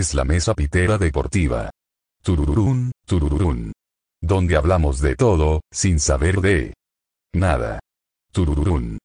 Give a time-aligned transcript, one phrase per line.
[0.00, 1.70] es la mesa pitera deportiva.
[2.22, 3.72] Turururún, turururún.
[4.22, 6.72] Donde hablamos de todo, sin saber de
[7.34, 7.80] nada.
[8.32, 8.98] Turururún.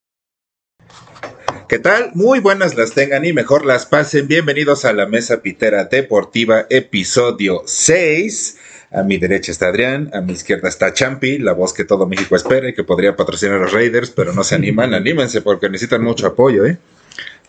[1.68, 2.12] ¿Qué tal?
[2.14, 4.30] Muy buenas las tengan y mejor las pasen.
[4.30, 8.58] Bienvenidos a la Mesa Pitera Deportiva, episodio 6.
[8.92, 12.38] A mi derecha está Adrián, a mi izquierda está Champi, la voz que todo México
[12.38, 14.94] espera y que podría patrocinar a los Raiders, pero no se animan.
[15.02, 16.78] Anímense porque necesitan mucho apoyo, ¿eh?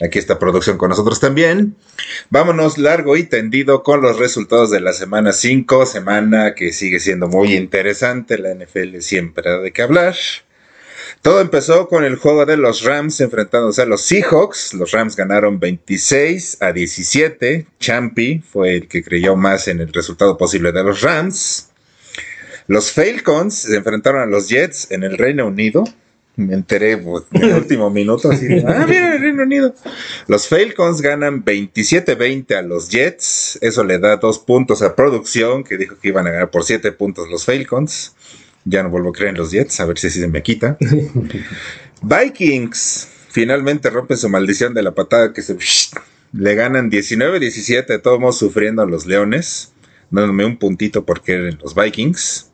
[0.01, 1.75] Aquí está producción con nosotros también.
[2.29, 7.29] Vámonos largo y tendido con los resultados de la semana 5, semana que sigue siendo
[7.29, 8.37] muy interesante.
[8.37, 10.15] La NFL siempre da de qué hablar.
[11.23, 14.75] Todo empezó con el juego de los Rams enfrentándose a los Seahawks.
[14.75, 17.67] Los Rams ganaron 26 a 17.
[17.81, 21.71] Champi fue el que creyó más en el resultado posible de los Rams.
[22.67, 25.85] Los Falcons se enfrentaron a los Jets en el Reino Unido
[26.37, 28.31] me enteré pues, en el último minuto.
[28.31, 29.75] Así ah, mira, el Reino Unido.
[30.29, 33.59] Los Falcons ganan 27-20 a los Jets.
[33.63, 36.93] Eso le da dos puntos a producción, que dijo que iban a ganar por siete
[36.93, 38.15] puntos los Falcons.
[38.65, 40.77] Ya no vuelvo a creer en los Jets, a ver si así se me quita.
[42.03, 45.57] Vikings finalmente rompen su maldición de la patada que se.
[46.33, 49.73] Le ganan 19-17, todos sufriendo a los Leones.
[50.11, 52.51] Dándome un puntito porque eran los Vikings.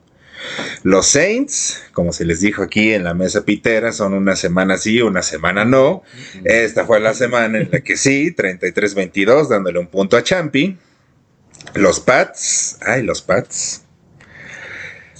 [0.82, 5.00] Los Saints, como se les dijo aquí en la mesa pitera, son una semana sí,
[5.00, 6.02] una semana no.
[6.44, 10.76] Esta fue la semana en la que sí, 33-22, dándole un punto a Champi.
[11.74, 13.82] Los Pats, ay, los Pats.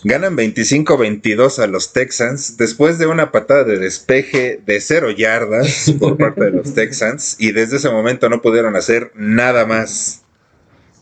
[0.04, 6.16] Ganan 25-22 a los Texans después de una patada de despeje de cero yardas por
[6.18, 10.22] parte de los Texans y desde ese momento no pudieron hacer nada más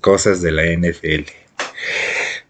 [0.02, 1.30] cosas de la NFL.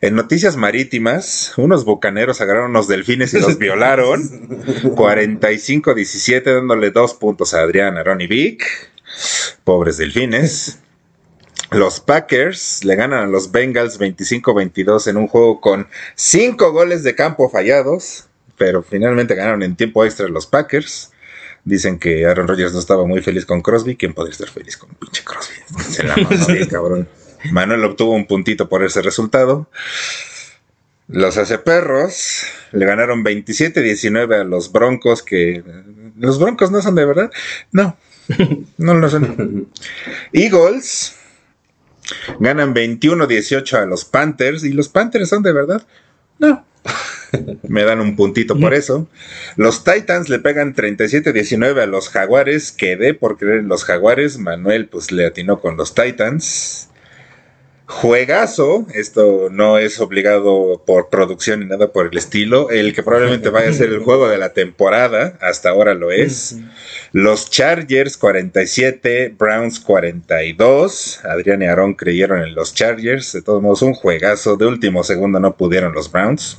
[0.02, 4.22] En noticias marítimas, unos bucaneros agarraron unos delfines y los violaron.
[4.22, 8.64] 45-17, dándole dos puntos a Adrián, Aaron y Vic.
[9.64, 10.78] Pobres delfines.
[11.70, 17.14] Los Packers le ganan a los Bengals 25-22 en un juego con cinco goles de
[17.14, 18.24] campo fallados,
[18.56, 21.10] pero finalmente ganaron en tiempo extra los Packers.
[21.64, 23.96] Dicen que Aaron Rodgers no estaba muy feliz con Crosby.
[23.96, 25.56] ¿Quién podría estar feliz con pinche Crosby?
[25.90, 27.06] Se la bien, cabrón.
[27.50, 29.68] Manuel obtuvo un puntito por ese resultado.
[31.08, 35.62] Los Perros le ganaron 27-19 a los Broncos, que
[36.16, 37.30] los Broncos no son de verdad.
[37.72, 37.96] No,
[38.78, 39.68] no lo son.
[40.32, 41.16] Eagles
[42.38, 45.84] ganan 21-18 a los Panthers y los Panthers son de verdad.
[46.38, 46.64] No.
[47.68, 49.08] Me dan un puntito por eso.
[49.56, 52.72] Los Titans le pegan 37-19 a los Jaguares.
[52.72, 54.38] Quedé por creer en los Jaguares.
[54.38, 56.89] Manuel pues le atinó con los Titans.
[57.90, 63.48] Juegazo, esto no es obligado por producción ni nada por el estilo, el que probablemente
[63.48, 66.56] vaya a ser el juego de la temporada, hasta ahora lo es.
[67.10, 73.82] Los Chargers 47, Browns 42, Adrián y Aaron creyeron en los Chargers, de todos modos
[73.82, 76.58] un juegazo, de último segundo no pudieron los Browns.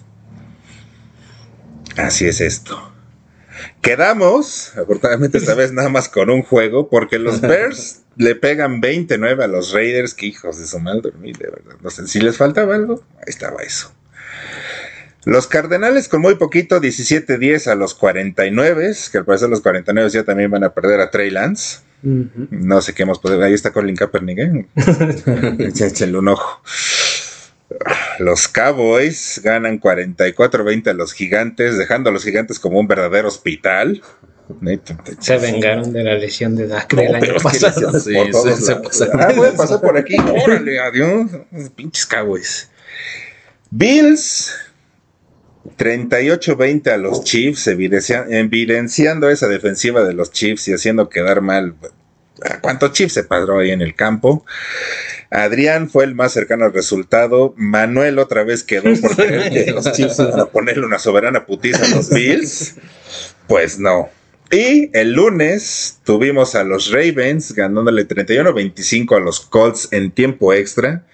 [1.95, 2.91] Así es esto.
[3.81, 9.43] Quedamos, afortunadamente esta vez nada más con un juego, porque los Bears le pegan 29
[9.43, 11.75] a los Raiders, que hijos de su mal dormir, de verdad.
[11.81, 13.93] No sé si les faltaba algo, ahí estaba eso.
[15.23, 20.23] Los Cardenales con muy poquito, 17-10 a los 49, que al parecer los 49 ya
[20.23, 21.79] también van a perder a Trey Lance.
[22.01, 23.43] No sé qué hemos podido.
[23.43, 24.65] Ahí está Colin Kaepernick, ¿eh?
[25.85, 26.61] Échenle un ojo.
[28.19, 34.01] Los Cowboys ganan 44-20 a los Gigantes, dejando a los Gigantes como un verdadero hospital.
[35.19, 37.99] Se vengaron de la lesión de Dak del año pasado.
[37.99, 40.15] Sí, ah, voy a pasar por aquí.
[40.17, 41.29] Órale, adiós.
[41.75, 42.69] Pinches Cowboys.
[43.69, 44.53] Bills
[45.77, 51.75] 38-20 a los Chiefs, evidenciando esa defensiva de los Chiefs y haciendo quedar mal.
[52.61, 54.45] ¿Cuántos Chiefs se padró ahí en el campo?
[55.29, 57.53] Adrián fue el más cercano al resultado.
[57.55, 61.85] Manuel otra vez quedó por creer que los Chiefs iban a ponerle una soberana putiza
[61.85, 62.75] a los Bills.
[63.47, 64.09] Pues no.
[64.51, 71.05] Y el lunes tuvimos a los Ravens ganándole 31-25 a los Colts en tiempo extra.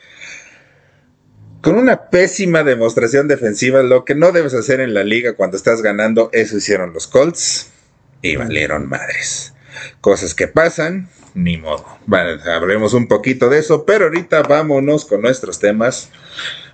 [1.61, 5.83] Con una pésima demostración defensiva, lo que no debes hacer en la liga cuando estás
[5.83, 7.69] ganando, eso hicieron los Colts
[8.23, 9.53] y valieron madres.
[10.01, 11.85] Cosas que pasan, ni modo.
[12.07, 16.09] Vale, hablemos un poquito de eso, pero ahorita vámonos con nuestros temas.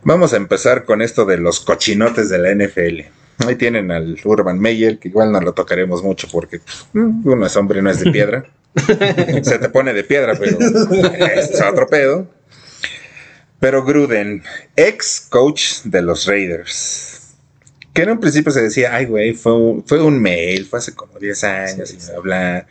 [0.04, 3.23] Vamos a empezar con esto de los cochinotes de la NFL.
[3.40, 7.56] Ahí tienen al Urban Meyer, que igual no lo tocaremos mucho porque pues, uno es
[7.56, 8.46] hombre y no es de piedra.
[9.44, 12.28] Se te pone de piedra, pero es otro pedo.
[13.60, 14.44] Pero Gruden,
[14.76, 17.34] ex coach de los Raiders,
[17.94, 20.94] que en un principio se decía, ay, güey, fue, un- fue un mail, fue hace
[20.94, 22.68] como 10 años y bla, bla,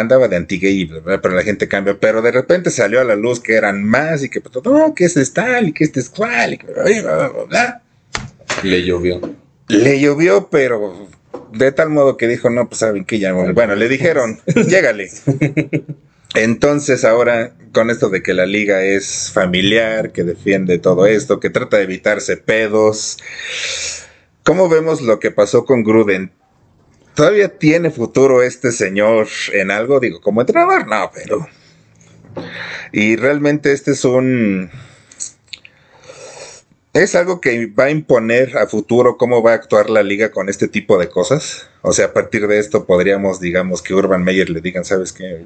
[0.00, 1.96] andaba de anti y bla, bla, pero la gente cambia.
[1.98, 5.04] Pero de repente salió a la luz que eran más y que, pues, no, que
[5.06, 7.82] este es tal y que este es cual y que bla, bla, bla.
[8.62, 9.20] Le llovió.
[9.68, 11.08] Le llovió, pero
[11.52, 15.10] de tal modo que dijo, no, pues saben que ya, bueno, le dijeron, llégale.
[16.34, 21.50] Entonces ahora, con esto de que la liga es familiar, que defiende todo esto, que
[21.50, 23.18] trata de evitarse pedos,
[24.42, 26.32] ¿cómo vemos lo que pasó con Gruden?
[27.14, 30.00] ¿Todavía tiene futuro este señor en algo?
[30.00, 31.48] Digo, como entrenador, no, pero...
[32.92, 34.70] Y realmente este es un...
[36.96, 40.48] ¿Es algo que va a imponer a futuro cómo va a actuar la liga con
[40.48, 41.68] este tipo de cosas?
[41.82, 45.44] O sea, a partir de esto podríamos, digamos, que Urban Meyer le digan, ¿sabes qué?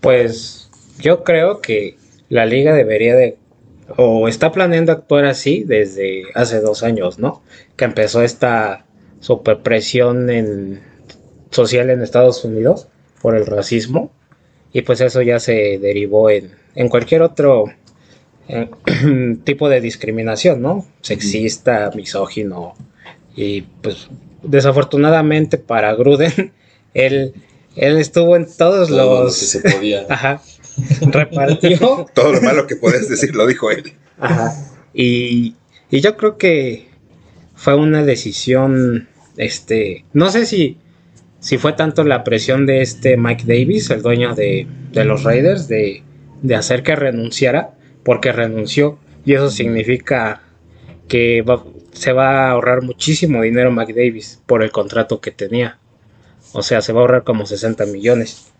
[0.00, 0.70] Pues
[1.00, 1.96] yo creo que
[2.28, 3.38] la liga debería de,
[3.96, 7.42] o está planeando actuar así desde hace dos años, ¿no?
[7.76, 8.84] Que empezó esta
[9.18, 10.80] superpresión en,
[11.50, 12.86] social en Estados Unidos
[13.20, 14.12] por el racismo
[14.72, 17.66] y pues eso ya se derivó en, en cualquier otro
[18.52, 20.86] eh, tipo de discriminación, ¿no?
[21.00, 22.74] Sexista, misógino
[23.36, 24.08] y pues
[24.42, 26.52] desafortunadamente para Gruden,
[26.94, 27.34] él,
[27.76, 29.36] él estuvo en todos Todo lo que los...
[29.36, 30.06] se podía.
[30.08, 30.42] Ajá.
[31.00, 32.06] Repartió.
[32.14, 33.92] Todo lo malo que puedes decir lo dijo él.
[34.18, 34.54] Ajá.
[34.94, 35.54] Y,
[35.90, 36.88] y yo creo que
[37.54, 40.78] fue una decisión, este, no sé si,
[41.40, 45.68] si fue tanto la presión de este Mike Davis, el dueño de, de los Raiders,
[45.68, 46.02] de,
[46.42, 48.98] de hacer que renunciara, porque renunció.
[49.24, 50.42] Y eso significa
[51.08, 55.78] que va- se va a ahorrar muchísimo dinero Mike Davis por el contrato que tenía.
[56.52, 58.50] O sea, se va a ahorrar como 60 millones.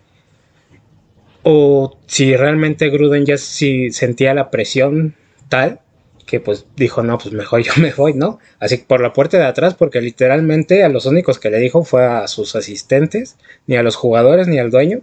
[1.43, 5.17] O si realmente Gruden ya sí sentía la presión
[5.49, 5.81] tal
[6.27, 8.39] que pues dijo, no, pues mejor yo me voy, ¿no?
[8.61, 11.85] Así que por la puerta de atrás, porque literalmente a los únicos que le dijo
[11.85, 13.37] fue a sus asistentes,
[13.67, 15.01] ni a los jugadores, ni al dueño,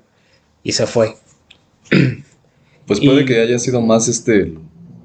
[0.64, 1.16] y se fue.
[2.90, 4.54] Pues puede Y- que haya sido más este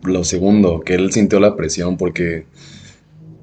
[0.03, 2.45] lo segundo, que él sintió la presión, porque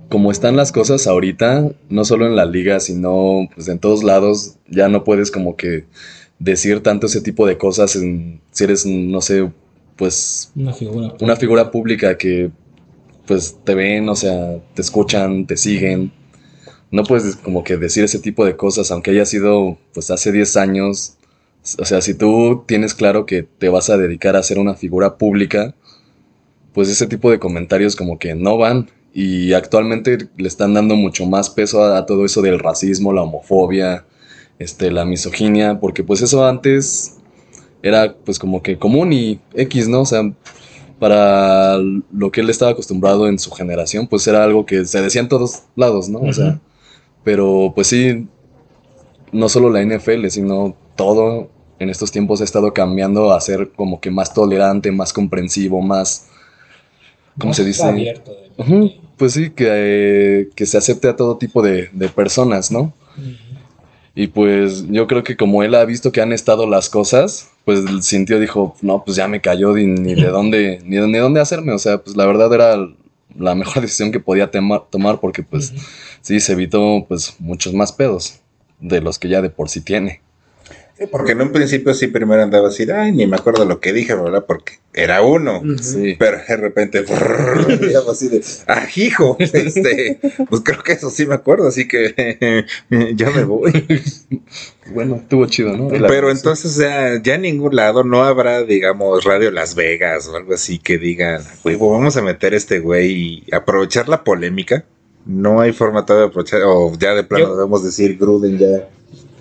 [0.09, 4.55] como están las cosas ahorita, no solo en la liga, sino pues en todos lados,
[4.69, 5.85] ya no puedes como que
[6.39, 9.49] decir tanto ese tipo de cosas en- si eres, no sé,
[9.95, 11.13] pues Una figura.
[11.21, 12.51] una figura pública que
[13.27, 16.11] pues te ven, o sea, te escuchan, te siguen.
[16.91, 20.57] No puedes como que decir ese tipo de cosas, aunque haya sido pues hace 10
[20.57, 21.15] años.
[21.77, 25.17] O sea, si tú tienes claro que te vas a dedicar a ser una figura
[25.17, 25.75] pública,
[26.73, 28.89] pues ese tipo de comentarios como que no van.
[29.13, 33.23] Y actualmente le están dando mucho más peso a, a todo eso del racismo, la
[33.23, 34.05] homofobia,
[34.57, 37.17] este, la misoginia, porque pues eso antes
[37.83, 40.01] era pues como que común y X, ¿no?
[40.01, 40.31] O sea,
[40.99, 45.21] para lo que él estaba acostumbrado en su generación, pues era algo que se decía
[45.21, 46.19] en todos lados, ¿no?
[46.19, 46.59] O sea,
[47.23, 48.27] pero pues sí,
[49.31, 51.49] no solo la NFL, sino todo
[51.83, 56.27] en estos tiempos ha estado cambiando a ser como que más tolerante, más comprensivo, más,
[57.37, 57.83] ¿cómo Más se dice?
[57.83, 58.31] Abierto.
[58.31, 62.93] de- Pues sí, que, eh, que se acepte a todo tipo de, de personas, ¿no?
[64.13, 67.81] Y pues yo creo que como él ha visto que han estado las cosas, pues
[68.05, 71.39] sintió, dijo, no, pues ya me cayó ni, ni de dónde, ni de ni dónde
[71.39, 71.71] hacerme.
[71.73, 72.77] O sea, pues la verdad era
[73.37, 75.73] la mejor decisión que podía tomar porque pues
[76.21, 78.39] sí, se evitó pues muchos más pedos
[78.79, 80.21] de los que ya de por sí tiene.
[81.01, 83.92] Sí, porque en un principio sí primero andaba así, ay, ni me acuerdo lo que
[83.92, 84.45] dije, ¿verdad?
[84.48, 85.63] Porque era uno.
[85.81, 86.15] Sí.
[86.19, 91.25] Pero de repente, brrr, ya así de, ah, hijo, este, pues creo que eso sí
[91.25, 92.65] me acuerdo, así que
[93.15, 93.72] ya me voy.
[94.93, 95.89] Bueno, estuvo chido, ¿no?
[95.91, 100.27] La- Pero entonces, o sea, ya en ningún lado no habrá, digamos, Radio Las Vegas
[100.27, 104.10] o algo así que digan, güey, pues vamos a meter a este güey y aprovechar
[104.10, 104.84] la polémica.
[105.25, 108.89] No hay forma todavía de aprovechar, o ya de plano Yo- debemos decir Gruden ya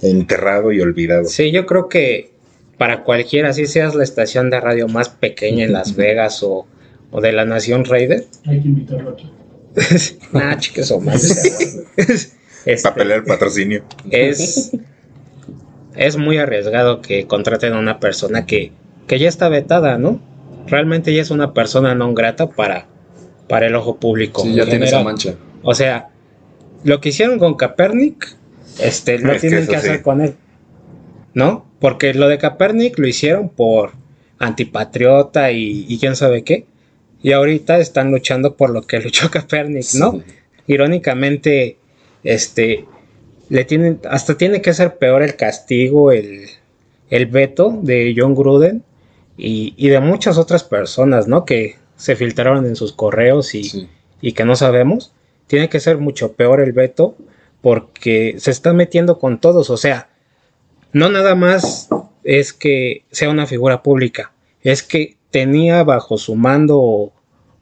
[0.03, 1.25] enterrado y olvidado.
[1.25, 2.31] Sí, yo creo que
[2.79, 6.67] para cualquiera, si seas la estación de radio más pequeña en Las Vegas o,
[7.11, 9.31] o de la Nación Raider, Hay que invitarlo aquí.
[10.33, 11.87] nah, chicas o más.
[12.67, 13.83] Este, Para pelear el patrocinio.
[14.11, 14.73] es,
[15.97, 18.73] es muy arriesgado que contraten a una persona que,
[19.07, 20.21] que ya está vetada, ¿no?
[20.67, 22.87] Realmente ya es una persona no grata para,
[23.49, 24.43] para el ojo público.
[24.43, 25.37] Sí, ya en tiene esa mancha.
[25.63, 26.11] O sea,
[26.85, 28.37] lo que hicieron con Kaepernick,
[28.79, 30.03] este, lo Es tienen que hacer sí.
[30.03, 30.35] con él.
[31.35, 31.67] ¿No?
[31.81, 33.93] Porque lo de Kaepernick lo hicieron por
[34.39, 36.67] antipatriota y, y quién sabe qué.
[37.23, 40.13] Y ahorita están luchando por lo que luchó Kaepernick, ¿no?
[40.13, 40.23] Sí.
[40.67, 41.77] Irónicamente,
[42.25, 42.87] este,
[43.49, 46.47] le tienen, hasta tiene que ser peor el castigo, el,
[47.11, 48.83] el veto de John Gruden
[49.37, 51.45] y, y de muchas otras personas, ¿no?
[51.45, 53.89] Que se filtraron en sus correos y, Sí.
[54.21, 55.13] y que no sabemos.
[55.47, 57.17] tiene que ser mucho peor el veto
[57.61, 60.09] porque se está metiendo con todos, o sea,
[60.93, 61.89] no nada más
[62.25, 67.13] es que sea una figura pública, es que tenía bajo su mando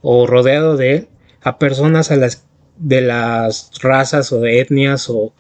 [0.01, 1.09] o, rodeado de él
[1.43, 2.45] a personas a las
[2.79, 5.33] de las razas o de etnias o,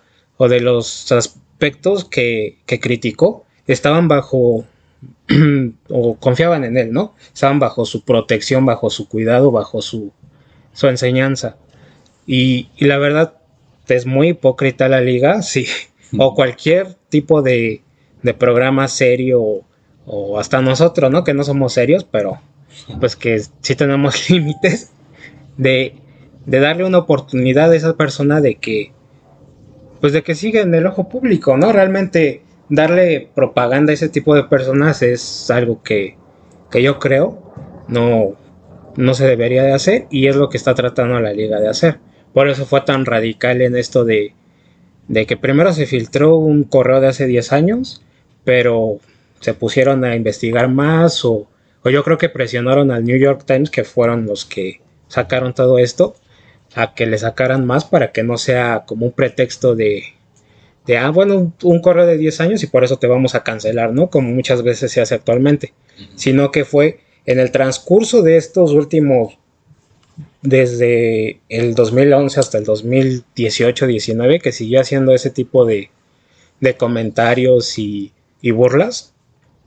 [0.48, 4.64] de los aspectos que, criticó estaban bajo
[5.88, 7.14] o confiaban en él, ¿no?
[7.32, 10.12] Estaban bajo su protección, bajo su cuidado, bajo su,
[10.82, 11.56] enseñanza.
[12.26, 13.37] Y, la verdad
[13.94, 15.66] es muy hipócrita la liga, sí,
[16.18, 17.82] o cualquier tipo de,
[18.22, 19.62] de programa serio
[20.06, 21.24] o, hasta nosotros, ¿no?
[21.24, 22.40] Que no somos serios, pero
[23.00, 24.92] pues que sí tenemos límites
[25.56, 25.94] de,
[26.46, 28.92] de darle una oportunidad a esa persona de que
[30.00, 31.72] pues de que siga en el ojo público, ¿no?
[31.72, 36.16] Realmente darle propaganda a ese tipo de personas es algo que,
[36.70, 37.52] que yo creo
[37.88, 38.36] no,
[38.96, 41.98] no se debería de hacer y es lo que está tratando la liga de hacer.
[42.32, 44.34] Por eso fue tan radical en esto de,
[45.08, 48.02] de que primero se filtró un correo de hace 10 años,
[48.44, 49.00] pero
[49.40, 51.48] se pusieron a investigar más o,
[51.82, 55.78] o yo creo que presionaron al New York Times, que fueron los que sacaron todo
[55.78, 56.14] esto,
[56.74, 60.04] a que le sacaran más para que no sea como un pretexto de,
[60.98, 64.10] ah, bueno, un, correo de 10 años y por eso te vamos a cancelar, ¿no?
[64.10, 65.72] Como muchas veces se hace actualmente,
[66.14, 69.38] sino que fue en el transcurso de estos últimos,
[70.42, 75.90] desde el 2011 hasta el 2018-19, que siguió haciendo ese tipo de,
[76.60, 78.12] de comentarios y,
[78.52, 79.14] burlas.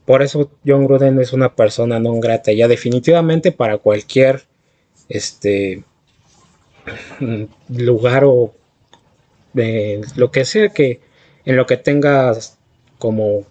[0.05, 4.43] Por eso John Gruden es una persona no grata, ya definitivamente para cualquier
[5.09, 5.83] este
[7.69, 8.53] lugar o
[9.55, 11.01] eh, lo que sea que
[11.45, 12.57] en lo que tengas
[12.97, 13.45] como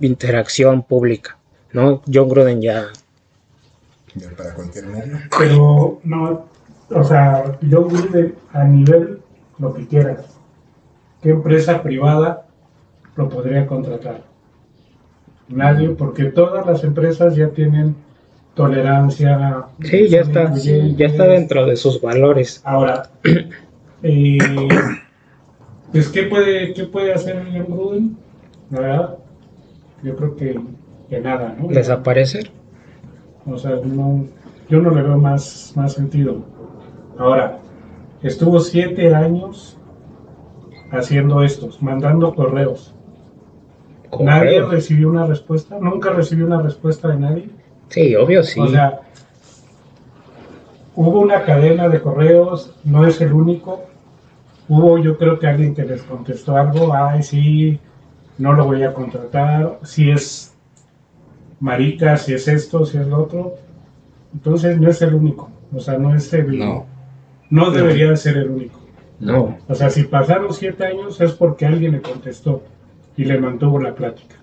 [0.00, 1.38] interacción pública,
[1.72, 2.02] ¿no?
[2.12, 2.88] John Gruden ya...
[4.36, 5.18] para cualquier medio.
[5.38, 6.46] Pero no,
[6.90, 9.20] o sea, John Gruden a nivel
[9.58, 10.38] lo que quieras.
[11.22, 12.46] ¿Qué empresa privada
[13.16, 14.22] lo podría contratar?
[15.48, 17.94] Nadie, porque todas las empresas ya tienen
[18.54, 19.64] tolerancia.
[19.82, 22.60] Sí, ya está, ya está dentro de sus valores.
[22.64, 23.10] Ahora,
[24.02, 24.38] eh,
[25.92, 28.16] pues, ¿qué puede, qué puede hacer John Gruden?
[28.70, 29.18] La verdad,
[30.02, 30.60] yo creo que,
[31.08, 31.68] que nada, ¿no?
[31.68, 32.50] ¿Desaparecer?
[33.46, 34.24] O sea, no,
[34.68, 36.42] yo no le veo más, más sentido.
[37.18, 37.58] Ahora,
[38.22, 39.76] estuvo siete años
[40.90, 42.94] haciendo estos, mandando correos.
[44.20, 47.50] Nadie recibió una respuesta, nunca recibió una respuesta de nadie.
[47.88, 48.60] Sí, obvio, sí.
[48.60, 49.00] O sea,
[50.94, 53.84] hubo una cadena de correos, no es el único,
[54.68, 57.80] hubo yo creo que alguien que les contestó algo, ay sí,
[58.38, 60.51] no lo voy a contratar, si es
[61.62, 63.54] marica, si es esto, si es lo otro.
[64.34, 66.58] Entonces no es el único, o sea, no es el...
[66.58, 66.86] No,
[67.48, 68.80] no debería de ser el único.
[69.20, 69.56] No.
[69.68, 72.62] O sea, si pasaron siete años es porque alguien le contestó
[73.16, 74.36] y le mantuvo la plática.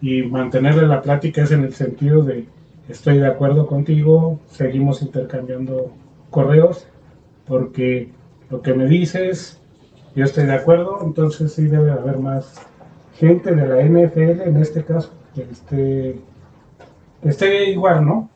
[0.00, 2.46] Y mantenerle la plática es en el sentido de
[2.88, 5.92] estoy de acuerdo contigo, seguimos intercambiando
[6.30, 6.86] correos,
[7.46, 8.08] porque
[8.50, 9.60] lo que me dices,
[10.14, 12.54] yo estoy de acuerdo, entonces sí debe haber más
[13.16, 16.16] gente de la NFL en este caso que esté,
[17.24, 18.30] esté igual, ¿no?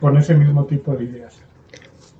[0.00, 1.40] con ese mismo tipo de ideas.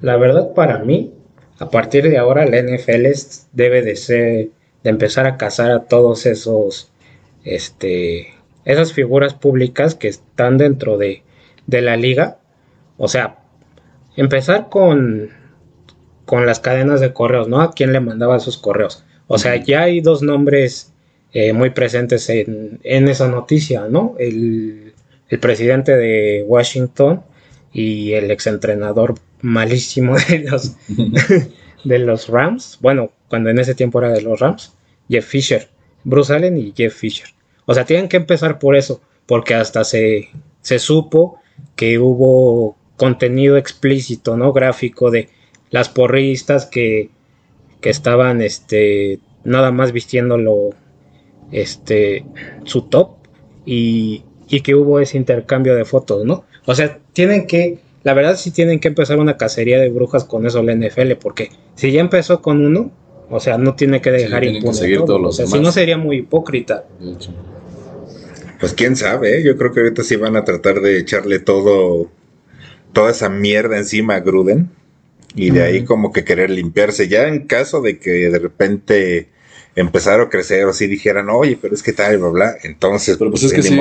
[0.00, 1.14] La verdad para mí,
[1.58, 3.06] a partir de ahora la NFL
[3.52, 4.50] debe de ser,
[4.84, 6.92] de empezar a cazar a todos esos,
[7.44, 8.34] este,
[8.64, 11.22] esas figuras públicas que están dentro de,
[11.66, 12.38] de la liga.
[12.98, 13.38] O sea,
[14.16, 15.30] empezar con
[16.30, 17.60] con las cadenas de correos, ¿no?
[17.60, 19.04] A quién le mandaba esos correos.
[19.26, 20.92] O sea, ya hay dos nombres
[21.32, 24.14] eh, muy presentes en, esa noticia, ¿no?
[24.16, 24.89] El,
[25.38, 27.22] presidente de Washington
[27.72, 30.76] y el exentrenador malísimo de los,
[31.84, 32.78] de los Rams.
[32.80, 34.74] Bueno, cuando en ese tiempo era de los Rams,
[35.08, 35.68] Jeff Fisher.
[36.04, 37.28] Bruce Allen y Jeff Fisher.
[37.66, 40.30] O sea, tienen que empezar por eso, porque hasta se,
[40.62, 41.38] se supo
[41.76, 44.52] que hubo contenido explícito, ¿no?
[44.52, 45.28] Gráfico de
[45.70, 47.10] las porristas que,
[47.80, 50.70] que estaban este, nada más vistiéndolo
[51.52, 52.24] este,
[52.64, 53.16] su top
[53.66, 56.44] y, y que hubo ese intercambio de fotos, ¿no?
[56.66, 60.44] O sea, tienen que, la verdad sí tienen que empezar una cacería de brujas con
[60.44, 62.90] eso la NFL, porque si ya empezó con uno,
[63.30, 65.04] o sea, no tiene que dejar sí, impune todo.
[65.06, 66.84] Todos los o sea, si no sería muy hipócrita.
[68.58, 69.42] Pues quién sabe, ¿eh?
[69.44, 72.10] yo creo que ahorita sí van a tratar de echarle todo,
[72.92, 74.68] toda esa mierda encima a Gruden
[75.36, 77.06] y de ahí como que querer limpiarse.
[77.06, 79.28] Ya en caso de que de repente
[79.76, 83.16] empezara a crecer o si dijeran, oye, pero es que tal, bla, bla, entonces...
[83.18, 83.78] Pero pues es que sí,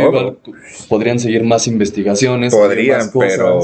[0.88, 2.54] podrían seguir más investigaciones.
[2.54, 3.62] Podrían, pero...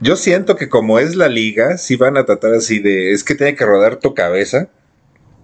[0.00, 3.34] Yo siento que como es la liga, sí van a tratar así de, es que
[3.34, 4.68] tiene que rodar tu cabeza.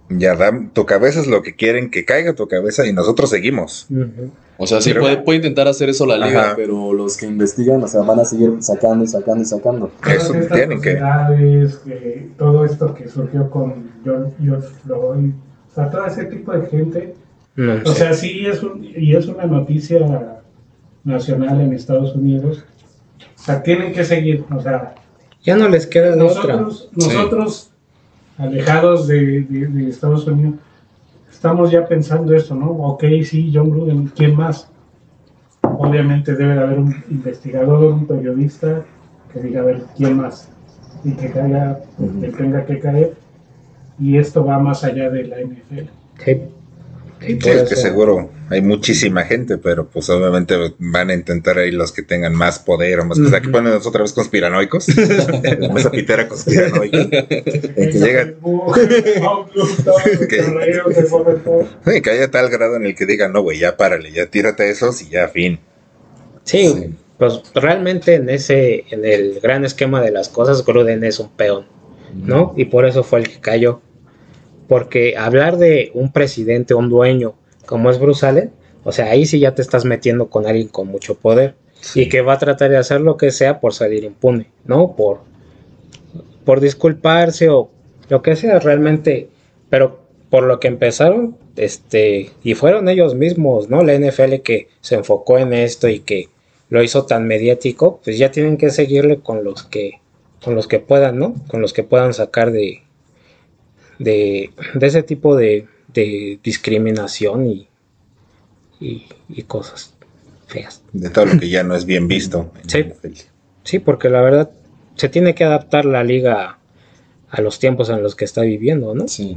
[0.08, 3.86] Ya da, tu cabeza es lo que quieren que caiga tu cabeza y nosotros seguimos.
[4.56, 6.56] O sea, sí Pero- puede, puede intentar hacer eso la liga, Ajá.
[6.56, 9.92] pero los que investigan, o sea, van a seguir sacando y sacando y sacando.
[10.02, 10.94] Todas Eso estas tienen que.
[11.84, 15.30] que todo esto que surgió con George Floyd,
[15.70, 17.14] o sea, todo ese tipo de gente,
[17.56, 20.38] No o sea, sí es un, y es una noticia
[21.04, 22.64] nacional en Estados Unidos,
[23.36, 24.94] o sea, tienen que seguir, o sea,
[25.42, 26.56] ya no les queda de otra.
[26.56, 27.70] nosotros, nosotros
[28.38, 30.54] alejados de, de- de Estados Unidos,
[31.30, 32.70] estamos ya pensando esto, ¿no?
[32.70, 34.68] Ok, sí, John Gruden, ¿quién más?
[35.62, 38.82] Obviamente debe de haber un investigador, un periodista
[39.32, 40.48] que diga, a ver, ¿quién más?
[41.04, 41.80] Y que caiga,
[42.20, 43.14] que tenga que caer.
[44.00, 45.88] Y esto va más allá de la NFL.
[46.24, 46.40] Sí.
[47.20, 51.58] Sí, Sí, por es que seguro hay muchísima gente, pero pues obviamente van a intentar
[51.58, 53.34] ahí los que tengan más poder o más cosas.
[53.34, 53.52] Aquí Ujú.
[53.58, 54.88] ponen otra vez conspiranoicos.
[55.76, 56.96] Esa pitera conspiranoica.
[57.12, 58.74] En que llega, Facebook,
[59.22, 59.96] Outlook, todo,
[60.28, 64.24] Que- sí, que haya tal grado en el que digan, no, güey, ya párale, ya
[64.26, 65.58] tírate esos y ya, fin.
[66.44, 66.94] Sí, Sí.
[67.18, 71.66] pues realmente en ese, en el gran esquema de las cosas, Gruden es un peón,
[72.14, 72.54] ¿no?
[72.56, 73.82] Y por eso fue el que cayó.
[74.70, 77.34] Porque hablar de un presidente, un dueño,
[77.66, 78.52] como es Bruce Allen,
[78.84, 81.56] o sea, ahí sí ya te estás metiendo con alguien con mucho poder
[81.96, 84.94] y que va a tratar de hacer lo que sea por salir impune, ¿no?
[84.94, 85.22] Por,
[86.44, 87.68] por disculparse o
[88.10, 89.28] lo que sea realmente,
[89.70, 93.82] pero por lo que empezaron, este, y fueron ellos mismos, ¿no?
[93.82, 96.28] La NFL que se enfocó en esto y que
[96.68, 99.94] lo hizo tan mediático, pues ya tienen que seguirle con los que,
[100.44, 101.34] con los que puedan, ¿no?
[101.48, 102.84] Con los que puedan sacar de,
[104.00, 107.68] de, de ese tipo de, de discriminación y,
[108.80, 109.94] y, y cosas
[110.48, 110.82] feas.
[110.92, 112.52] De todo lo que ya no es bien visto.
[112.62, 112.78] en Sí.
[112.78, 113.26] la.
[113.64, 114.50] Sí, porque la verdad
[114.96, 116.58] se tiene que adaptar la liga
[117.30, 119.08] a los tiempos en los que está viviendo, ¿no?
[119.08, 119.36] Sí,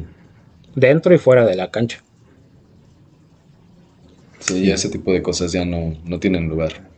[0.76, 2.04] Dentro y fuera de la cancha.
[4.40, 6.90] sí, ese tipo de cosas ya no, no tienen lugar.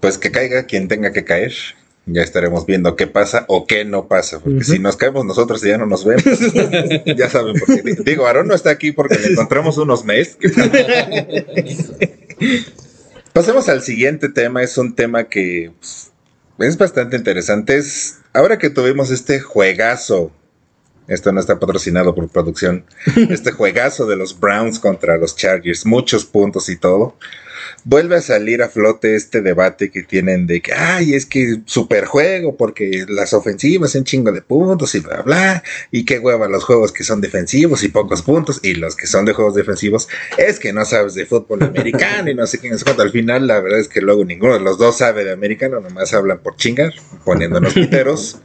[0.00, 1.52] Pues que caiga quien tenga que caer.
[2.06, 4.38] Ya estaremos viendo qué pasa o qué no pasa.
[4.40, 6.24] Porque si nos caemos nosotros y ya no nos vemos,
[7.16, 7.96] ya saben por qué.
[8.04, 10.36] Digo, Aaron no está aquí porque le encontramos unos mails.
[13.32, 14.62] Pasemos al siguiente tema.
[14.62, 16.12] Es un tema que pues,
[16.58, 17.78] es bastante interesante.
[17.78, 20.30] Es ahora que tuvimos este juegazo.
[21.08, 22.84] Esto no está patrocinado por producción.
[23.30, 25.86] Este juegazo de los Browns contra los Chargers.
[25.86, 27.16] Muchos puntos y todo
[27.84, 32.04] vuelve a salir a flote este debate que tienen de que, ay, es que super
[32.04, 36.64] juego porque las ofensivas un chingo de puntos y bla, bla, y qué hueva los
[36.64, 40.58] juegos que son defensivos y pocos puntos, y los que son de juegos defensivos es
[40.58, 43.02] que no sabes de fútbol americano y no sé quién es cuánto.
[43.02, 46.12] Al final, la verdad es que luego ninguno de los dos sabe de americano, nomás
[46.14, 46.92] hablan por chingar,
[47.24, 48.38] poniéndonos piteros.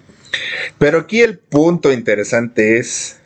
[0.77, 3.18] Pero aquí el punto interesante es.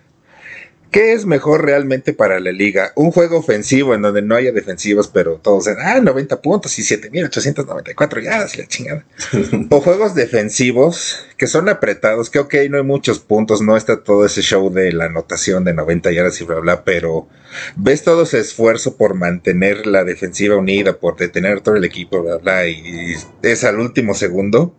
[0.94, 2.92] ¿Qué es mejor realmente para la liga?
[2.94, 6.84] Un juego ofensivo en donde no haya defensivos, pero todos en, ah, 90 puntos y
[6.84, 9.06] 7894 yardas y la chingada.
[9.72, 14.24] o juegos defensivos que son apretados, que ok, no hay muchos puntos, no está todo
[14.24, 17.28] ese show de la anotación de 90 yardas y bla, bla, pero
[17.76, 22.38] ves todo ese esfuerzo por mantener la defensiva unida, por detener todo el equipo, bla,
[22.38, 24.76] bla, y es al último segundo.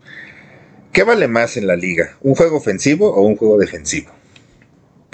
[0.92, 2.16] ¿Qué vale más en la liga?
[2.20, 4.12] ¿Un juego ofensivo o un juego defensivo?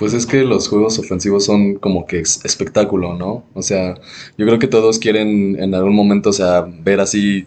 [0.01, 3.45] Pues es que los juegos ofensivos son como que es- espectáculo, ¿no?
[3.53, 3.97] O sea,
[4.39, 7.45] yo creo que todos quieren en algún momento, o sea, ver así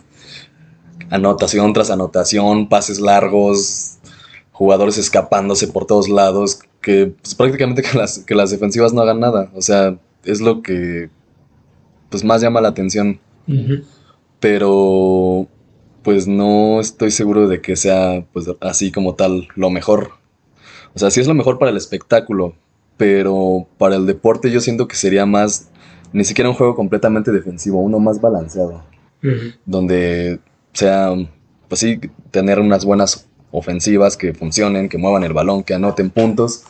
[1.10, 3.98] anotación tras anotación, pases largos,
[4.52, 9.20] jugadores escapándose por todos lados, que pues, prácticamente que las, que las defensivas no hagan
[9.20, 9.52] nada.
[9.56, 11.10] O sea, es lo que
[12.12, 13.20] pues más llama la atención.
[14.40, 15.48] Pero
[16.04, 20.12] pues no estoy seguro de que sea pues así como tal lo mejor.
[20.96, 22.54] O sea, sí es lo mejor para el espectáculo,
[22.98, 25.70] pero para el deporte yo siento que sería más,
[26.12, 28.84] ni siquiera un juego completamente defensivo, uno más balanceado,
[29.24, 29.54] Ujú.
[29.66, 30.40] donde
[30.74, 31.14] sea,
[31.68, 32.00] pues sí,
[32.32, 36.64] tener unas buenas ofensivas que funcionen, que muevan el balón, que anoten puntos,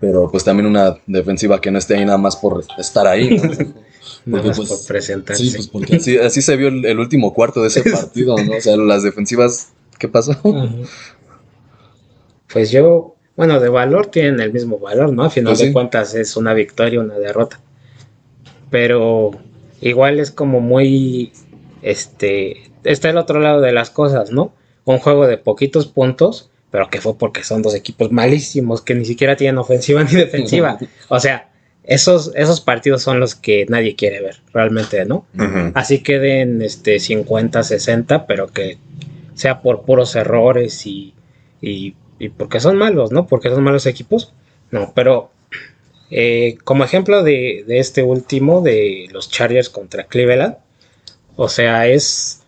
[0.00, 3.36] pero pues también una defensiva que no esté ahí nada más por estar ahí.
[3.36, 3.42] ¿no?
[4.26, 5.44] Nada más pues, por presentarse.
[5.44, 8.56] Sí, pues porque así, así se vio el, el último cuarto de ese partido, ¿no?
[8.56, 10.36] O sea, las defensivas, ¿qué pasó?
[12.52, 15.24] Pues yo, bueno, de valor tienen el mismo valor, ¿no?
[15.24, 17.60] A final Pues de cuentas es una victoria, una derrota.
[18.70, 19.32] Pero
[19.80, 21.32] igual es como muy,
[21.82, 24.52] este, está el otro lado de las cosas, ¿no?
[24.84, 29.04] Un juego de poquitos puntos, pero que fue porque son dos equipos malísimos que ni
[29.04, 30.78] siquiera tienen ofensiva ni defensiva.
[31.08, 31.50] O sea,
[31.84, 35.26] esos, esos partidos son los que nadie quiere ver, realmente, ¿no?
[35.74, 38.78] Así queden este 50, 60, pero que
[39.34, 41.14] sea por puros errores y,
[41.60, 41.94] y,
[42.28, 43.26] porque son malos, ¿no?
[43.26, 44.32] Porque son malos equipos.
[44.70, 45.30] No, pero
[46.10, 50.56] eh, como ejemplo de, de, este último, de los Chargers contra Cleveland,
[51.36, 52.42] o sea, es...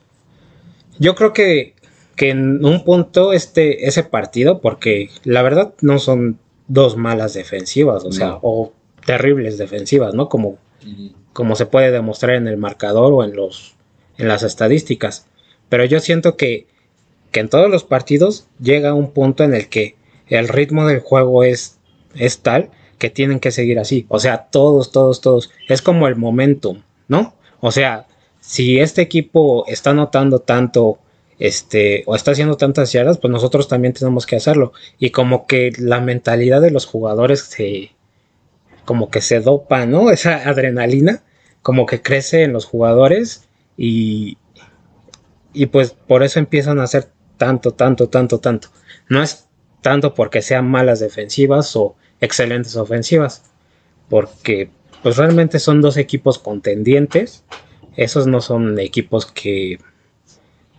[0.99, 1.75] Yo creo que,
[2.17, 8.05] que en un punto este, ese partido, porque la verdad no son dos malas defensivas,
[8.05, 8.73] o sea, o
[9.05, 10.29] terribles defensivas, ¿no?
[10.29, 10.59] Como,
[11.33, 13.75] como se puede demostrar en el marcador o en los
[14.19, 15.27] en las estadísticas.
[15.69, 16.67] Pero yo siento que,
[17.35, 19.97] que en todos los partidos llega un punto en el que
[20.29, 21.79] el ritmo del juego es,
[22.15, 24.07] es tal que tienen que seguir así.
[24.09, 25.51] O sea, todos, todos, todos.
[25.69, 27.35] Es como el momentum, ¿no?
[27.59, 28.07] O sea,
[28.39, 31.01] si este equipo está notando tanto
[31.41, 34.73] este, o está haciendo tantas yardas, pues nosotros también tenemos que hacerlo.
[35.01, 37.91] Y como que la mentalidad de los jugadores se,
[38.85, 40.11] como que se dopa, ¿no?
[40.13, 41.25] Esa adrenalina,
[41.63, 44.39] como que crece en los jugadores y,
[45.53, 48.69] y pues por eso empiezan a hacer tanto, tanto, tanto, tanto.
[49.09, 49.47] No es
[49.81, 53.43] tanto porque sean malas defensivas o excelentes ofensivas,
[54.09, 54.71] porque
[55.03, 57.45] pues realmente son dos equipos contendientes.
[57.97, 59.79] Esos no son equipos que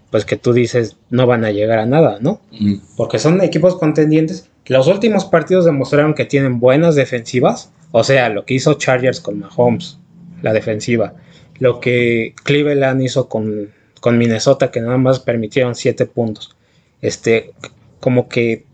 [0.10, 2.42] pues que tú dices no van a llegar a nada, ¿no?
[2.52, 2.76] Mm.
[2.96, 4.50] Porque son equipos contendientes.
[4.66, 9.40] Los últimos partidos demostraron que tienen buenas defensivas, o sea, lo que hizo Chargers con
[9.40, 10.00] Mahomes,
[10.42, 11.14] la defensiva,
[11.60, 13.72] lo que Cleveland hizo con,
[14.06, 16.56] con Minnesota, que nada más permitieron 7 puntos.
[17.02, 17.56] Este,
[18.00, 18.68] como que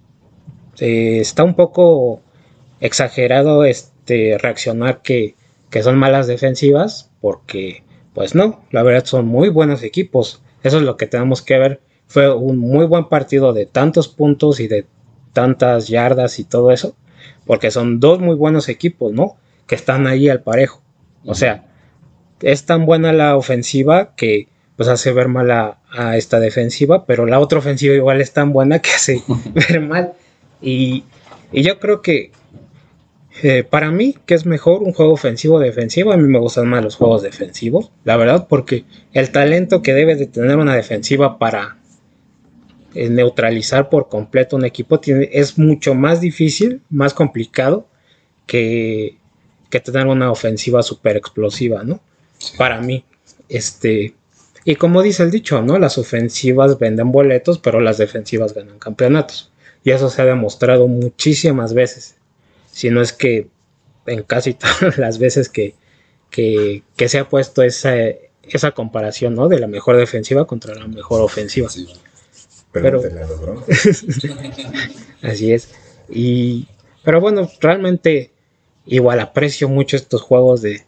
[0.82, 2.20] eh, está un poco
[2.82, 5.36] exagerado este reaccionar que,
[5.70, 7.82] que son malas defensivas, porque
[8.14, 10.42] pues no, la verdad son muy buenos equipos.
[10.64, 11.80] Eso es lo que tenemos que ver.
[12.08, 14.86] Fue un muy buen partido de tantos puntos y de
[15.32, 16.94] tantas yardas y todo eso,
[17.46, 19.38] porque son dos muy buenos equipos, ¿no?
[19.66, 20.82] Que están ahí al parejo.
[21.24, 21.70] O sea,
[22.42, 25.78] es tan buena la ofensiva que pues hace ver mal a,
[26.18, 29.22] esta defensiva, pero la otra ofensiva igual es tan buena que hace
[29.54, 30.14] ver mal.
[30.62, 31.04] Y,
[31.52, 32.32] y yo creo que
[33.44, 36.68] eh, para mí, que es mejor un juego ofensivo o defensivo, a mí me gustan
[36.68, 41.40] más los juegos defensivos, la verdad, porque el talento que debe de tener una defensiva
[41.40, 41.78] para
[42.94, 47.88] eh, neutralizar por completo un equipo tiene, es mucho más difícil, más complicado
[48.46, 49.18] que,
[49.70, 52.02] que tener una ofensiva súper explosiva, ¿no?
[52.58, 53.06] Para mí,
[53.50, 54.14] este...
[54.64, 55.80] Y como dice el dicho, ¿no?
[55.80, 59.52] Las ofensivas venden boletos, pero las defensivas ganan campeonatos.
[59.84, 62.16] Y eso se ha demostrado muchísimas veces
[62.72, 63.48] si no es que
[64.08, 65.76] en casi todas las veces que,
[66.30, 67.94] que, se ha puesto esa,
[68.44, 69.48] esa comparación, ¿no?
[69.48, 71.70] De la mejor defensiva contra la mejor ofensiva.
[72.72, 73.02] Pero,
[75.22, 75.70] así es.
[76.10, 76.68] Y,
[77.04, 78.32] pero bueno, realmente
[78.86, 80.86] igual aprecio mucho estos juegos de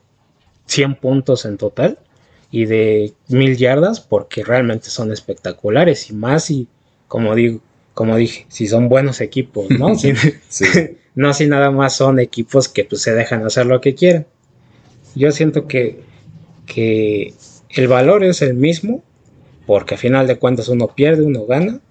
[0.65, 1.99] 100 puntos en total
[2.53, 6.67] y de mil yardas porque realmente son espectaculares y más y
[7.07, 7.61] como digo,
[7.95, 9.95] como dije, si son buenos equipos, ¿no?
[9.97, 10.13] sí.
[11.15, 14.27] no si nada más son equipos que pues, se dejan hacer lo que quieren.
[15.15, 16.01] Yo siento que,
[16.67, 17.33] que
[17.71, 19.03] el valor es el mismo,
[19.65, 21.81] porque a final de cuentas uno pierde, uno gana,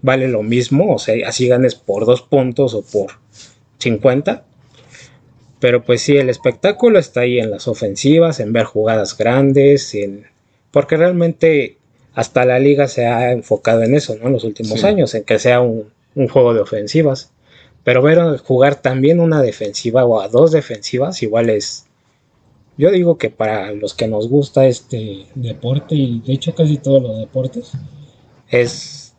[0.00, 3.18] vale lo mismo, o sea, así ganes por dos puntos o por
[3.80, 4.46] 50.
[5.58, 10.26] Pero pues sí, el espectáculo está ahí en las ofensivas, en ver jugadas grandes, en...
[10.70, 11.78] porque realmente
[12.14, 14.26] hasta la liga se ha enfocado en eso, ¿no?
[14.26, 17.30] En los últimos años, en que sea un, un juego de ofensivas.
[17.84, 21.86] Pero ver jugar también una defensiva o a dos defensivas igual es...
[22.76, 27.02] Yo digo que para los que nos gusta este deporte y de hecho casi todos
[27.02, 27.72] los deportes
[28.48, 29.14] es,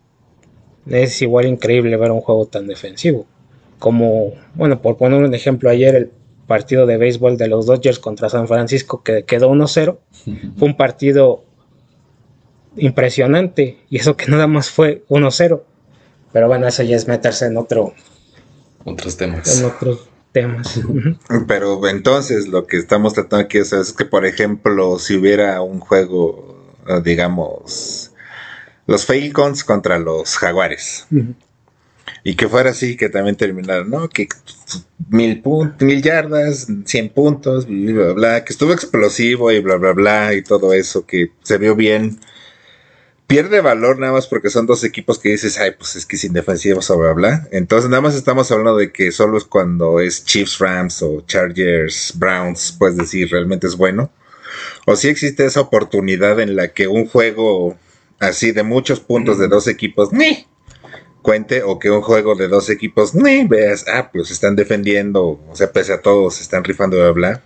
[0.85, 3.25] es igual increíble ver un juego tan defensivo.
[3.79, 6.11] Como, bueno, por poner un ejemplo, ayer el
[6.47, 9.97] partido de béisbol de los Dodgers contra San Francisco que quedó 1-0,
[10.57, 11.43] fue un partido
[12.77, 15.61] impresionante y eso que nada más fue 1-0.
[16.31, 17.93] Pero bueno, eso ya es meterse en otro,
[18.83, 19.59] otros temas.
[19.59, 20.79] En otros temas.
[21.47, 25.79] Pero entonces lo que estamos tratando aquí es, es que, por ejemplo, si hubiera un
[25.79, 28.11] juego, eh, digamos,
[28.85, 31.07] los Falcons contra los Jaguares.
[32.27, 34.09] Y que fuera así, que también terminara, ¿no?
[34.09, 34.27] Que
[35.09, 35.41] mil,
[35.79, 40.41] mil yardas, cien puntos, bla, bla, bla, que estuvo explosivo y bla, bla, bla, y
[40.41, 42.19] todo eso, que se vio bien
[43.27, 46.33] pierde valor nada más porque son dos equipos que dices, ay, pues es que sin
[46.33, 47.47] defensiva, o bla, bla.
[47.51, 52.11] Entonces, nada más estamos hablando de que solo es cuando es Chiefs, Rams o Chargers,
[52.15, 54.11] Browns, puedes decir, realmente es bueno.
[54.85, 57.77] O si existe esa oportunidad en la que un juego
[58.19, 60.09] así de muchos puntos de dos equipos,
[61.27, 65.55] cuente, o que un juego de dos equipos, ni veas, ah, pues están defendiendo, o
[65.55, 67.41] sea, pese a todos, se están rifando, bla, bla.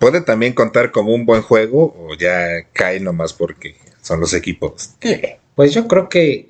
[0.00, 4.90] Puede también contar como un buen juego, o ya cae nomás porque son los equipos.
[5.54, 6.48] Pues yo creo que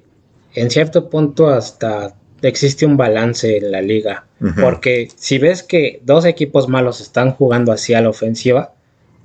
[0.54, 4.24] en cierto punto hasta existe un balance en la liga.
[4.62, 8.72] Porque si ves que dos equipos malos están jugando hacia la ofensiva,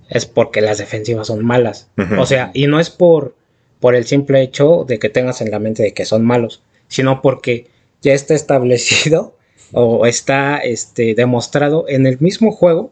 [0.10, 1.88] es porque las defensivas son malas.
[2.20, 3.36] O sea, y no es por,
[3.80, 7.22] por el simple hecho de que tengas en la mente de que son malos, sino
[7.22, 7.68] porque
[8.02, 9.38] ya está establecido
[9.74, 12.92] o está este, demostrado en el mismo juego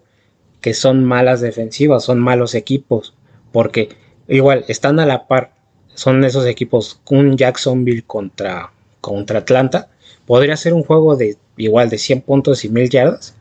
[0.63, 3.13] que son malas defensivas, son malos equipos.
[3.51, 3.89] Porque
[4.27, 5.53] igual están a la par,
[5.93, 9.89] son esos equipos, un Jacksonville contra, contra Atlanta.
[10.25, 13.35] Podría ser un juego de igual de 100 puntos y 1000 yardas,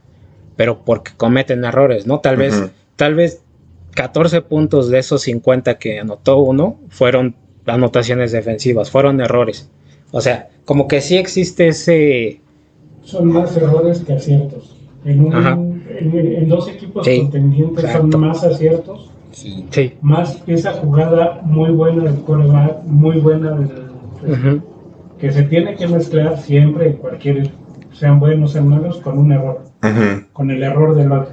[0.56, 2.18] pero porque cometen errores, ¿no?
[2.18, 3.40] Tal vez, tal vez
[3.94, 7.36] 14 puntos de esos 50 que anotó uno fueron
[7.66, 9.70] anotaciones defensivas, fueron errores.
[10.12, 12.40] O sea, como que sí existe ese...
[13.02, 14.76] Son más errores que aciertos.
[15.04, 18.12] En, un- en, en dos equipos Sí, contendientes exacto.
[18.12, 19.66] son más aciertos, Sí.
[19.70, 19.94] Sí.
[20.02, 23.70] más esa jugada muy buena del quarterback, muy buena del,
[24.30, 24.62] Ujú.
[25.18, 27.50] que se tiene que mezclar siempre en cualquier,
[27.92, 30.26] sean buenos sean malos, con un error, Ujú.
[30.34, 31.32] con el error del otro.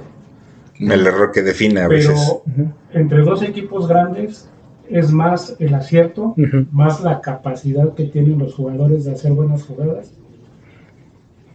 [0.80, 2.32] El error que define a Pero veces.
[2.46, 2.68] Ujú.
[2.94, 4.48] entre dos equipos grandes
[4.90, 6.66] es más el acierto, Ujú.
[6.72, 10.12] más la capacidad que tienen los jugadores de hacer buenas jugadas.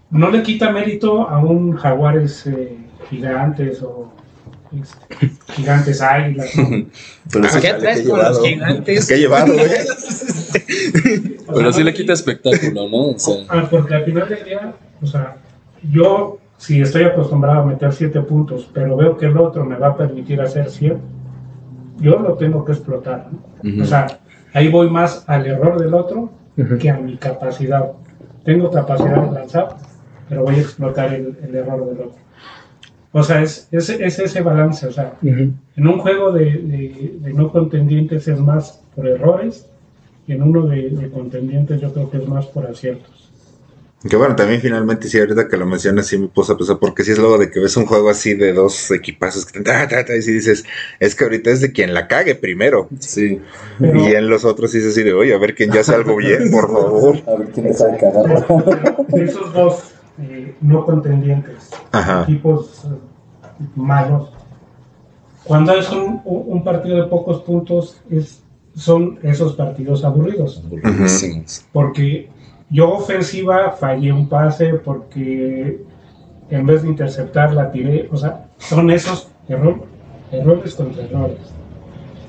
[0.09, 2.77] No le quita mérito a un Jaguares eh,
[3.09, 4.11] gigantes o
[4.79, 6.55] este, gigantes águilas.
[6.57, 6.85] ¿no?
[7.31, 9.07] Pero ¿Qué traes con los gigantes?
[9.07, 9.65] ¿Qué llevado, güey?
[11.47, 13.09] O pero sea, sí le quita espectáculo, ¿no?
[13.09, 15.37] O sea, Ah, porque al final del día, o sea,
[15.91, 19.89] yo si estoy acostumbrado a meter 7 puntos, pero veo que el otro me va
[19.89, 20.99] a permitir hacer 100,
[21.99, 23.27] yo lo tengo que explotar.
[23.81, 24.05] O sea,
[24.53, 26.29] ahí voy más al error del otro
[26.77, 27.91] que a mi capacidad.
[28.43, 29.77] Tengo capacidad de lanzar,
[30.29, 32.15] pero voy a explotar el, el error del otro.
[33.11, 34.85] O sea, es, es, es ese balance.
[34.87, 35.51] O sea, Ujú.
[35.75, 39.69] en un juego de, de- de no contendientes es más por errores,
[40.27, 43.31] y en uno de, de contendientes yo creo que es más por aciertos.
[44.07, 47.03] Que bueno, también finalmente, sí, ahorita que lo mencionas, sí me puso a pensar, porque
[47.03, 50.05] sí es luego de que ves un juego así de dos equipazos que ta, ta,
[50.05, 50.63] ta, y sí dices,
[50.99, 52.87] es que ahorita es de quien la cague primero.
[52.99, 53.41] sí.
[53.79, 55.95] Pero- Y en los otros sí es así de, oye, a ver quién ya hace
[55.95, 57.17] algo bien, por favor.
[57.27, 58.45] A ver quién cagar.
[59.07, 59.79] de esos dos
[60.21, 62.23] eh, no contendientes, Ajá.
[62.23, 64.29] equipos eh, malos,
[65.43, 68.39] cuando es un, un- partido de pocos puntos, es,
[68.75, 70.61] son esos partidos aburridos.
[70.65, 71.65] Aburridísimos.
[71.71, 72.29] Porque
[72.69, 75.81] yo ofensiva fallé un pase, porque
[76.49, 79.85] en vez de interceptar la tiré, o sea, son esos error-
[80.31, 81.53] errores contra errores.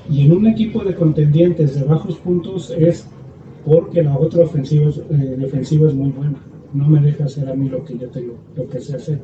[0.09, 3.07] Y en un equipo de contendientes de bajos puntos es
[3.65, 6.37] porque la otra ofensiva eh, defensiva es muy buena.
[6.73, 9.19] No me deja hacer a mí lo que yo tengo, lo que sé hacer.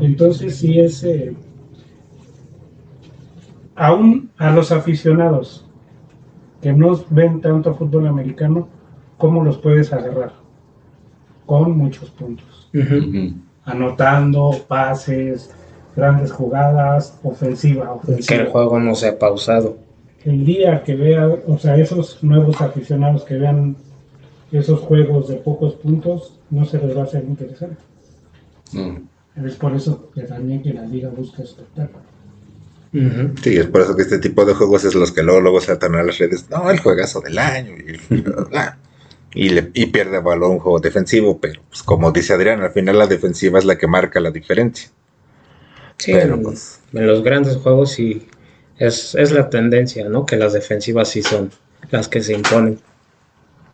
[0.00, 1.34] Entonces sí es eh,
[3.74, 5.64] aún a los aficionados
[6.62, 8.68] que no ven tanto fútbol americano,
[9.18, 10.32] ¿cómo los puedes agarrar?
[11.46, 12.70] Con muchos puntos.
[13.64, 15.50] Anotando, pases,
[15.96, 18.44] grandes jugadas, ofensiva, Que el ofensiva.
[18.50, 19.76] juego no sea pausado.
[20.24, 23.76] El día que vean, o sea, esos nuevos aficionados que vean
[24.52, 27.76] esos juegos de pocos puntos, no se les va a hacer interesante.
[28.72, 29.02] No.
[29.44, 32.04] Es por eso que también que la liga busca espectáculo.
[32.92, 33.34] Ujú.
[33.42, 35.94] Sí, es por eso que este tipo de juegos es los que luego, luego saltan
[35.96, 36.46] a las redes.
[36.50, 37.72] No, el juegazo del año.
[37.76, 38.78] Y, bla, bla, bla.
[39.34, 42.98] Y, le, y pierde valor un juego defensivo, pero pues, como dice Adrián, al final
[42.98, 44.90] la defensiva es la que marca la diferencia.
[45.98, 48.28] Sí, Pero, en, pues- en los grandes juegos sí
[48.78, 50.24] es, es la tendencia, ¿no?
[50.26, 51.50] Que las defensivas sí son
[51.90, 52.78] las que se imponen.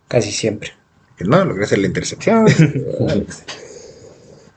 [0.09, 0.73] Casi siempre.
[1.17, 2.47] Que no, logré hacer la intercepción.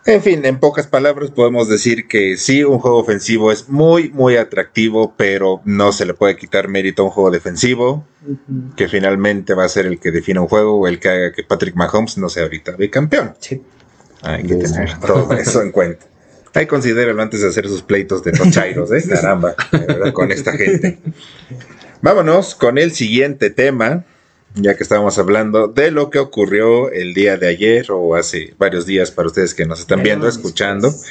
[0.06, 4.36] en fin, en pocas palabras podemos decir que sí, un juego ofensivo es muy, muy
[4.36, 8.06] atractivo, pero no se le puede quitar mérito a un juego defensivo,
[8.76, 11.44] que finalmente va a ser el que defina un juego o el que haga que
[11.44, 13.34] Patrick Mahomes no sea ahorita bicampeón.
[13.40, 13.62] Sí.
[14.22, 16.06] Hay que tener todo eso en cuenta.
[16.54, 19.04] Ahí considéralo antes de hacer sus pleitos de tochairos, ¿eh?
[19.10, 21.00] Caramba, de verdad, con esta gente.
[22.02, 24.06] Vámonos con el siguiente tema,
[24.56, 28.86] ya que estábamos hablando de lo que ocurrió el día de ayer o hace varios
[28.86, 30.90] días para ustedes que nos están El viendo, lunes, escuchando.
[30.92, 31.06] pues.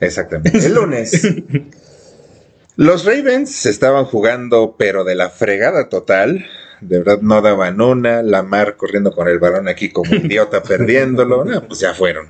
[0.00, 1.22] Exactamente, el lunes.
[2.76, 6.46] Los Ravens estaban jugando, pero de la fregada total.
[6.82, 8.22] De verdad no daban una.
[8.22, 11.44] Lamar corriendo con el balón aquí como idiota perdiéndolo.
[11.46, 12.28] No, pues ya fueron.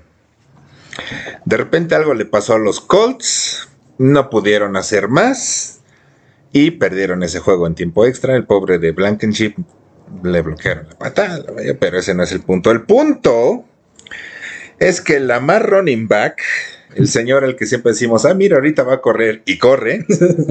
[1.44, 3.68] De repente algo le pasó a los Colts.
[3.98, 5.80] No pudieron hacer más.
[6.52, 8.36] Y perdieron ese juego en tiempo extra.
[8.36, 9.54] El pobre de Blankenship
[10.22, 11.44] le bloquearon la patada.
[11.78, 12.70] Pero ese no es el punto.
[12.70, 13.64] El punto
[14.78, 16.42] es que Lamar running back
[16.96, 20.06] el señor al que siempre decimos, ah, mira, ahorita va a correr y corre,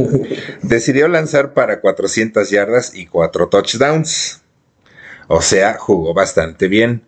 [0.61, 4.41] decidió lanzar para 400 yardas y 4 touchdowns.
[5.27, 7.03] O sea, jugó bastante bien.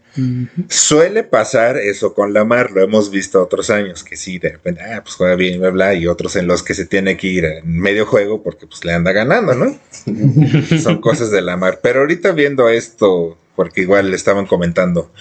[0.68, 5.02] Suele pasar eso con Lamar, lo hemos visto otros años, que sí, de repente, ah,
[5.04, 7.80] pues juega bien, bla, bla, y otros en los que se tiene que ir en
[7.80, 9.78] medio juego porque pues le anda ganando, ¿no?
[10.82, 11.82] Son cosas de Lamar.
[11.84, 15.12] Pero ahorita viendo esto, porque igual le estaban comentando,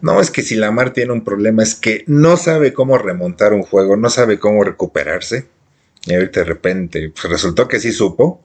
[0.00, 3.62] no es que si Lamar tiene un problema, es que no sabe cómo remontar un
[3.62, 5.48] juego, no sabe cómo recuperarse.
[6.06, 8.40] Y ahorita de repente pues, resultó que sí supo.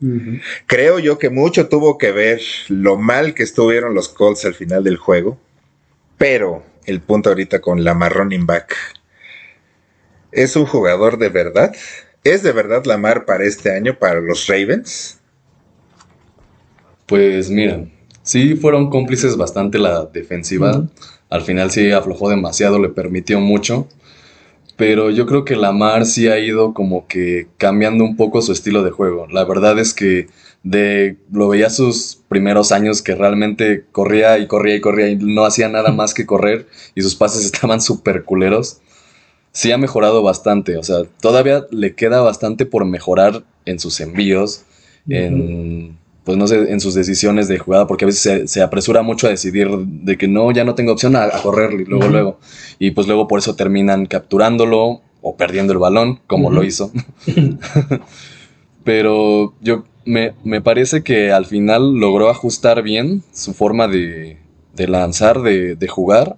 [0.66, 4.84] Creo yo que mucho tuvo que ver lo mal que estuvieron los Colts al final
[4.84, 5.38] del juego.
[6.18, 8.76] Pero el punto ahorita con Lamar running back.
[10.32, 11.76] ¿Es un jugador de verdad?
[12.24, 15.20] ¿Es de verdad Lamar para este año, para los Ravens?
[17.06, 17.86] Pues mira,
[18.24, 20.88] sí fueron cómplices bastante la defensiva.
[21.30, 23.88] Al final sí aflojó demasiado, le permitió mucho.
[24.82, 28.82] Pero yo creo que Lamar sí ha ido como que cambiando un poco su estilo
[28.82, 29.28] de juego.
[29.28, 30.26] La verdad es que
[30.64, 35.46] de lo veía sus primeros años que realmente corría y corría y corría y no
[35.46, 36.66] hacía nada más que correr
[36.96, 38.82] y sus pases estaban súper culeros.
[39.52, 44.64] Sí ha mejorado bastante, o sea, todavía le queda bastante por mejorar en sus envíos,
[45.08, 49.28] en pues no sé, en sus decisiones de jugada, porque a veces se, apresura mucho
[49.28, 52.40] a decidir de que no, ya no tengo opción a, correr y luego, luego.
[52.78, 56.92] Y pues luego por eso terminan capturándolo o perdiendo el balón, como lo hizo.
[58.84, 64.38] Pero yo me, parece que al final logró ajustar bien su forma de,
[64.76, 66.38] de lanzar, de, de jugar.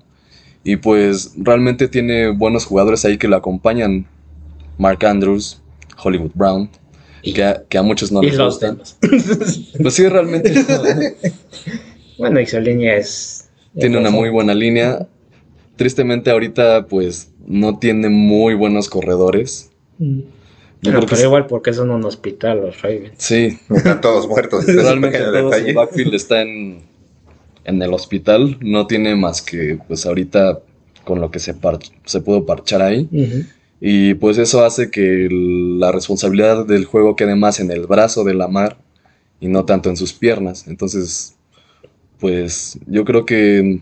[0.63, 4.05] Y pues realmente tiene buenos jugadores ahí que lo acompañan.
[4.77, 5.61] Mark Andrews,
[6.01, 6.69] Hollywood Brown,
[7.23, 8.79] y que a, que a muchos no les gustan.
[9.81, 10.53] pues sí, realmente.
[12.17, 13.49] bueno, y su línea es.
[13.79, 15.07] Tiene una muy buena línea.
[15.77, 19.71] Tristemente, ahorita, pues no tiene muy buenos corredores.
[19.97, 20.19] Mm.
[20.81, 23.13] pero igual porque son un hospital los Ravens.
[23.17, 23.57] Sí.
[23.73, 24.65] Están todos muertos.
[24.65, 26.81] Realmente su backfield está en,
[27.63, 28.57] en el hospital.
[28.59, 30.59] No tiene más que, pues ahorita,
[31.05, 31.55] con lo que se,
[32.05, 33.09] se pudo parchar ahí.
[33.85, 38.33] Y pues eso hace que la responsabilidad del juego quede más en el brazo de
[38.33, 38.77] la mar
[39.41, 40.69] y no tanto en sus piernas.
[40.69, 41.35] Entonces,
[42.17, 43.81] pues yo creo que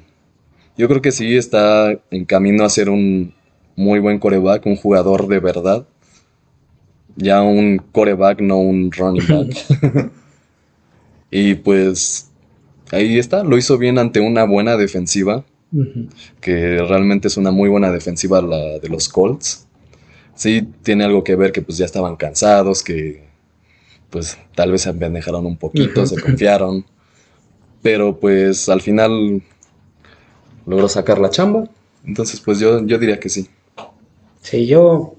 [0.75, 3.35] yo creo que sí está en camino a ser un
[3.75, 5.85] muy buen coreback, un jugador de verdad.
[7.15, 10.11] Ya un coreback, no un running back.
[11.29, 12.31] y pues
[12.91, 15.45] ahí está, lo hizo bien ante una buena defensiva,
[16.39, 19.67] que realmente es una muy buena defensiva la de los Colts
[20.35, 23.23] sí tiene algo que ver que pues ya estaban cansados, que
[24.09, 26.85] pues tal vez se dejaron un poquito, se confiaron,
[27.81, 29.41] pero pues al final
[30.65, 31.69] logró sacar la chamba,
[32.05, 33.49] entonces pues yo, yo diría que sí.
[34.41, 35.15] Sí, yo,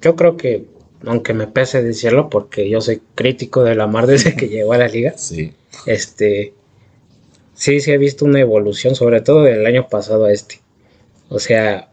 [0.00, 0.66] yo creo que,
[1.04, 4.78] aunque me pese decirlo, porque yo soy crítico de la mar desde que llegó a
[4.78, 5.52] la liga, sí.
[5.86, 6.54] este,
[7.54, 10.60] sí, sí he visto una evolución, sobre todo del año pasado a este.
[11.28, 11.87] O sea,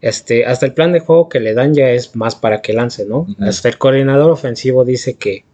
[0.00, 3.04] este, hasta el plan de juego que le dan ya es más para que lance,
[3.04, 3.26] ¿no?
[3.40, 5.44] Hasta el coordinador ofensivo dice que,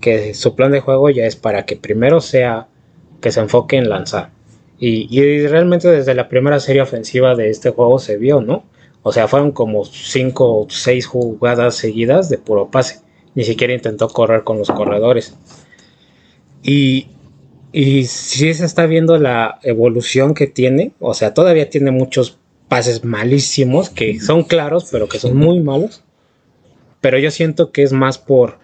[0.00, 2.68] que su plan de juego ya es para que primero sea
[3.20, 4.30] que se enfoque en lanzar.
[4.78, 8.64] Y, y, realmente desde la primera serie ofensiva de este juego se vio, ¿no?
[9.02, 13.00] O sea, fueron como cinco o seis jugadas seguidas de puro pase.
[13.34, 15.36] Ni siquiera intentó correr con los corredores.
[16.62, 17.08] Y,
[17.72, 20.92] y sí se está viendo la evolución que tiene.
[21.00, 26.02] O sea, todavía tiene muchos pases malísimos que son claros, pero que son muy malos.
[27.00, 28.58] Pero yo siento que es más por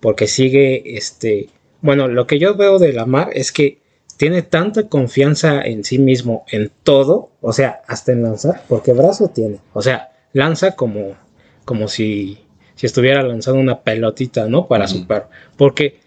[0.00, 1.48] porque sigue este,
[1.80, 3.80] bueno, lo que yo veo de Lamar es que
[4.16, 9.28] tiene tanta confianza en sí mismo en todo, o sea, hasta en lanzar, porque brazo
[9.28, 11.16] tiene, o sea, lanza como
[11.64, 12.38] como si
[12.74, 14.66] si estuviera lanzando una pelotita, ¿no?
[14.66, 16.00] Para su perro, porque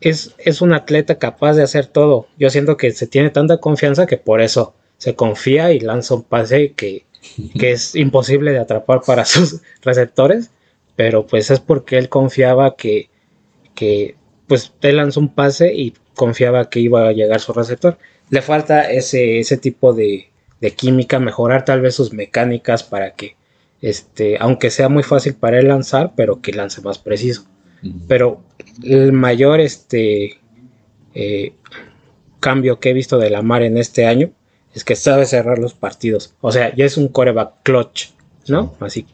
[0.00, 2.28] es, es un atleta capaz de hacer todo.
[2.38, 6.22] Yo siento que se tiene tanta confianza que por eso se confía y lanza un
[6.22, 7.04] pase que,
[7.54, 10.50] es imposible de atrapar para sus receptores,
[10.94, 13.10] pero pues es porque él confiaba que,
[13.74, 17.98] que pues él lanzó un pase y confiaba que iba a llegar su receptor.
[18.30, 20.30] Le falta ese, ese tipo de,
[20.60, 23.36] de química, mejorar tal vez sus mecánicas para que,
[23.82, 27.46] este, aunque sea muy fácil para él lanzar, pero que lance más preciso.
[28.08, 28.42] Pero
[28.82, 30.40] el mayor este,
[31.14, 31.52] eh,
[32.40, 34.32] cambio que he visto de la mar en este año
[34.76, 36.34] es que sabe cerrar los partidos.
[36.42, 38.10] O sea, ya es un coreback clutch,
[38.46, 38.76] ¿no?
[38.78, 39.06] Así.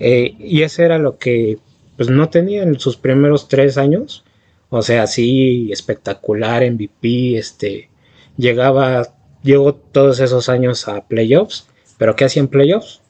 [0.00, 1.58] Eh, y ese era lo que
[1.96, 4.24] pues no tenía en sus primeros tres años.
[4.70, 7.90] O sea, así espectacular, MVP, este,
[8.36, 9.14] llegaba,
[9.44, 11.68] llegó todos esos años a playoffs.
[11.96, 13.02] Pero ¿qué hacía en playoffs?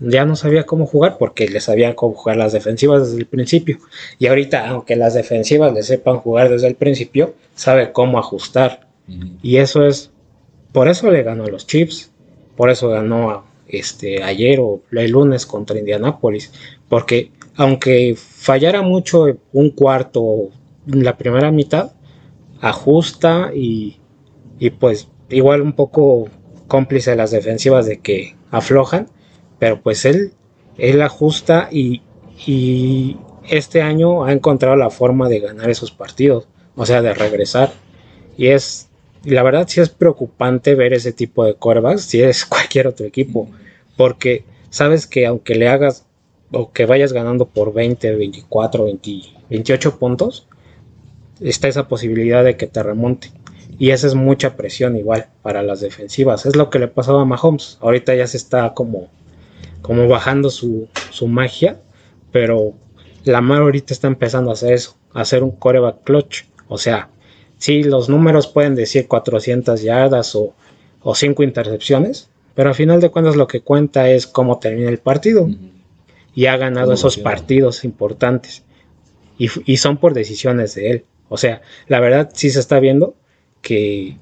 [0.00, 3.78] ya no sabía cómo jugar porque le sabían cómo jugar las defensivas desde el principio.
[4.18, 8.88] Y ahorita, aunque las defensivas le sepan jugar desde el principio, sabe cómo ajustar.
[9.42, 10.10] Y eso es,
[10.72, 12.12] por eso le ganó a los Chips,
[12.56, 16.52] por eso ganó este, ayer o el lunes contra Indianapolis,
[16.88, 20.50] porque aunque fallara mucho un cuarto
[20.86, 21.92] en la primera mitad,
[22.60, 23.98] ajusta y,
[24.58, 26.28] y pues igual un poco
[26.68, 29.08] cómplice de las defensivas de que aflojan,
[29.58, 30.32] pero pues él,
[30.78, 32.02] él ajusta y,
[32.46, 33.16] y
[33.48, 37.72] este año ha encontrado la forma de ganar esos partidos, o sea, de regresar.
[38.36, 38.89] Y es,
[39.24, 43.48] la verdad sí es preocupante ver ese tipo de corebacks si es cualquier otro equipo,
[43.96, 46.06] porque sabes que aunque le hagas
[46.52, 50.46] o que vayas ganando por 20, 24, 20, 28 puntos,
[51.40, 53.30] está esa posibilidad de que te remonte.
[53.78, 56.44] Y esa es mucha presión igual para las defensivas.
[56.44, 57.78] Es lo que le pasaba a Mahomes.
[57.80, 59.08] Ahorita ya se está como,
[59.80, 61.80] como bajando su, su magia,
[62.32, 62.74] pero
[63.24, 66.44] Lamar ahorita está empezando a hacer eso, a hacer un coreback clutch.
[66.68, 67.10] O sea,
[67.60, 70.52] sí, los números pueden decir 400 yardas o,
[71.02, 74.98] o 5 intercepciones, pero al final de cuentas lo que cuenta es cómo termina el
[74.98, 75.48] partido.
[76.34, 78.64] Y ha ganado esos partidos importantes.
[79.38, 81.04] Y, y son por decisiones de él.
[81.28, 83.14] O sea, la verdad sí se está viendo
[83.62, 84.16] que,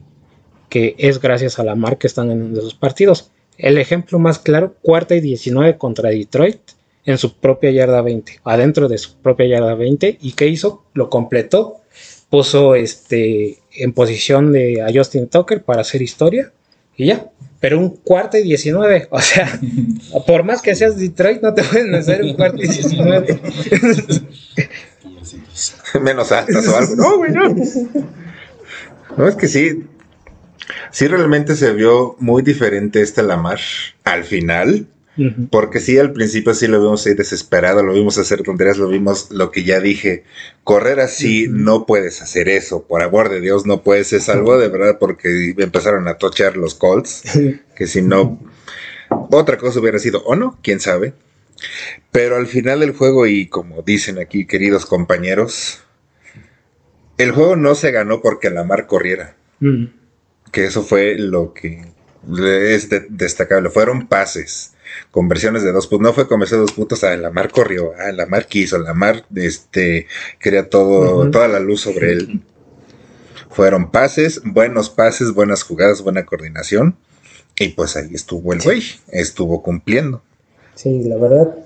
[0.69, 3.31] que es gracias a la marca que están en esos partidos.
[3.57, 6.61] El ejemplo más claro, cuarta y 19 contra Detroit
[7.05, 10.19] en su propia yarda 20, adentro de su propia yarda 20.
[10.21, 10.85] ¿Y qué hizo?
[10.93, 11.79] Lo completó.
[12.31, 16.53] Puso este, en posición de a Justin Tucker para hacer historia
[16.97, 17.31] y ya.
[17.61, 19.59] Pero un cuarto y 19, o sea,
[20.27, 23.41] por más que seas Detroit, no te pueden hacer un cuarto y 19.
[26.01, 27.27] Menos altas o algo.
[27.29, 27.55] No.
[29.17, 29.85] No, es que sí.
[30.91, 33.59] Sí, realmente se vio muy diferente este Lamar
[34.05, 34.87] al final.
[35.51, 39.31] Porque sí, al principio sí lo vimos ahí desesperado, lo vimos hacer tonterías, lo vimos
[39.33, 40.23] lo que ya dije.
[40.63, 42.85] Correr así, no puedes hacer eso.
[42.87, 44.13] Por amor de Dios, no puedes.
[44.13, 47.23] Es algo de verdad porque empezaron a tochar los Colts.
[47.75, 48.41] que si no,
[49.09, 51.15] otra cosa hubiera sido, o no, quién sabe.
[52.13, 55.81] Pero al final del juego, y como dicen aquí, queridos compañeros,
[57.17, 59.35] el juego no se ganó porque Lamar corriera.
[59.61, 59.87] Mm.
[60.53, 61.85] Que eso fue lo que
[62.73, 63.71] es de- destacable.
[63.71, 64.75] Fueron pases,
[65.11, 66.09] conversiones de dos puntos.
[66.09, 67.05] No fue conversión de dos puntos.
[67.05, 70.07] A Lamar corrió, a Lamar quiso, Lamar este,
[70.39, 72.43] quería todo, toda la luz sobre él.
[73.51, 76.97] Fueron pases, buenos pases, buenas jugadas, buena coordinación.
[77.59, 80.23] Y pues ahí estuvo el güey, estuvo cumpliendo.
[80.75, 81.57] Sí, la verdad,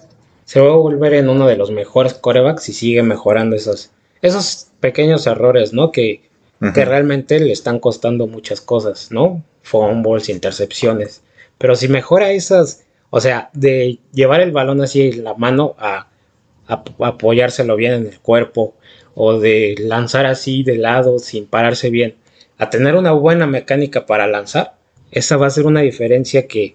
[0.44, 3.90] se va a volver en uno de los mejores corebacks y sigue mejorando esos,
[4.22, 5.92] esos pequeños errores, ¿no?
[5.92, 6.22] Que,
[6.74, 9.44] que realmente le están costando muchas cosas, ¿no?
[9.62, 11.22] Fumbles, intercepciones.
[11.58, 12.84] Pero si mejora esas,
[13.14, 16.08] o sea, de llevar el balón así en la mano a,
[16.66, 18.74] a- a apoyárselo bien en el cuerpo
[19.14, 22.14] o de lanzar así de lado sin pararse bien,
[22.56, 24.76] a tener una buena mecánica para lanzar,
[25.10, 26.74] esa va a ser una diferencia que,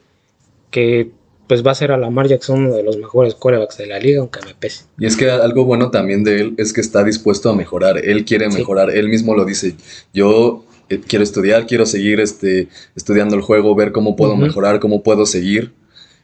[0.69, 1.09] que
[1.47, 4.19] pues va a ser a Lamar Jackson uno de los mejores corebacks de la liga,
[4.19, 4.83] aunque me pese.
[4.99, 7.97] Y es que algo bueno también de él es que está dispuesto a mejorar.
[8.03, 8.57] Él quiere Sí.
[8.57, 8.89] mejorar.
[8.91, 9.75] Él mismo lo dice.
[10.13, 12.67] Yo eh, quiero estudiar, quiero seguir este,
[12.97, 15.71] estudiando el juego, ver cómo puedo mejorar, cómo puedo seguir.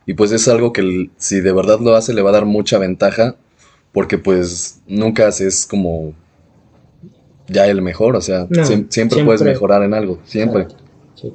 [0.06, 2.78] Y pues es algo que si de verdad lo hace le va a dar mucha
[2.78, 3.36] ventaja
[3.94, 6.14] porque pues nunca es como
[7.48, 8.16] ya el mejor.
[8.16, 10.20] O sea, No, siempre, puedes mejorar en algo.
[10.26, 10.68] Siempre.
[11.16, 11.34] Sí.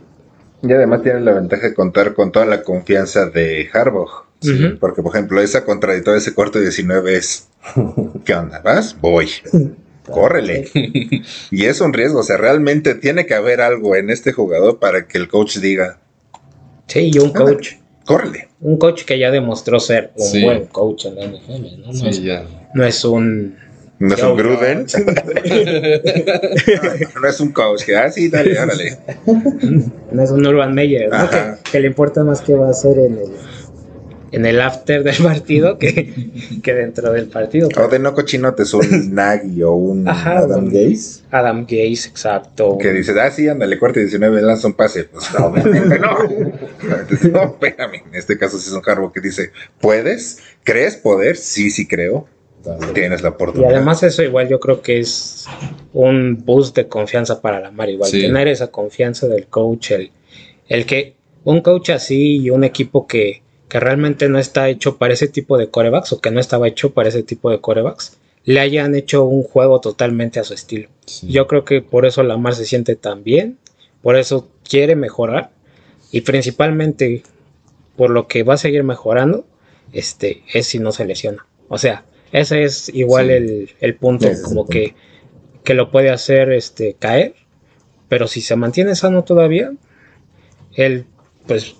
[0.63, 4.27] Y además tiene la ventaja de contar con toda la confianza de Harbaugh.
[4.79, 7.49] Porque, por ejemplo, esa contradictoria, ese cuarto 19 es,
[8.25, 8.61] ¿qué onda?
[8.61, 8.97] ¿Vas?
[9.01, 9.29] Voy.
[10.11, 10.69] Córrele.
[11.51, 15.07] Y es un riesgo, o sea, realmente tiene que haber algo en este jugador para
[15.07, 15.99] que el coach diga,
[16.87, 17.75] Sí, y un coach,
[18.09, 18.49] córrele.
[18.61, 20.43] un coach que ya demostró ser un Sí.
[20.43, 21.87] buen coach en la NFL, ¿no?
[21.89, 22.45] No, Sí, es, ya.
[22.75, 23.57] no es un...
[24.01, 24.87] No es un Gruden.
[27.23, 28.97] no es un coach que, ah, sí, dale, órale.
[30.13, 31.29] No es un Urban Meyer, ¿no?
[31.29, 33.31] Que, que le importa más qué va a hacer en el,
[34.33, 36.31] en el after del partido que,
[36.63, 37.69] que dentro del partido.
[37.77, 41.23] O de no cochinotes, un Nagy o un Ajá, Adam un- Gaze.
[41.31, 42.77] Adam Gaze, exacto.
[42.79, 45.05] Que dices, ah, sí, ándale, cuarto 19, lanza un pase.
[45.05, 46.19] Pues no, obviamente no.
[47.33, 48.03] no, espérame.
[48.07, 49.51] En este caso sí es un Harbaugh que dice,
[49.81, 50.41] ¿puedes?
[50.65, 51.37] ¿Crees poder?
[51.37, 52.27] Sí, sí creo.
[52.93, 53.77] Tienes la Y oportunidad.
[53.77, 55.47] además eso igual yo creo que es
[55.95, 57.89] un boost de confianza para la Mar.
[57.89, 58.21] Igual Sí.
[58.21, 60.11] tener esa confianza del coach, el,
[60.69, 61.15] el que
[61.45, 65.59] un coach así y un equipo que, que realmente no está hecho para ese tipo
[65.59, 69.25] de corebacks o que no estaba hecho para ese tipo de corebacks, le hayan hecho
[69.25, 70.89] un juego totalmente a su estilo.
[71.07, 71.29] Sí.
[71.29, 73.59] Yo creo que por eso Lamar se siente tan bien,
[74.03, 75.51] por eso quiere mejorar
[76.13, 77.23] y principalmente
[77.97, 79.45] por lo que va a seguir mejorando
[79.93, 81.47] este, es si no se lesiona.
[81.69, 83.33] O sea, ese es igual Sí.
[83.33, 84.71] el, el punto, el como punto.
[84.71, 84.95] que,
[85.65, 87.35] que lo puede hacer este, caer,
[88.09, 89.73] pero si se mantiene sano todavía,
[90.75, 91.05] él
[91.47, 91.75] pues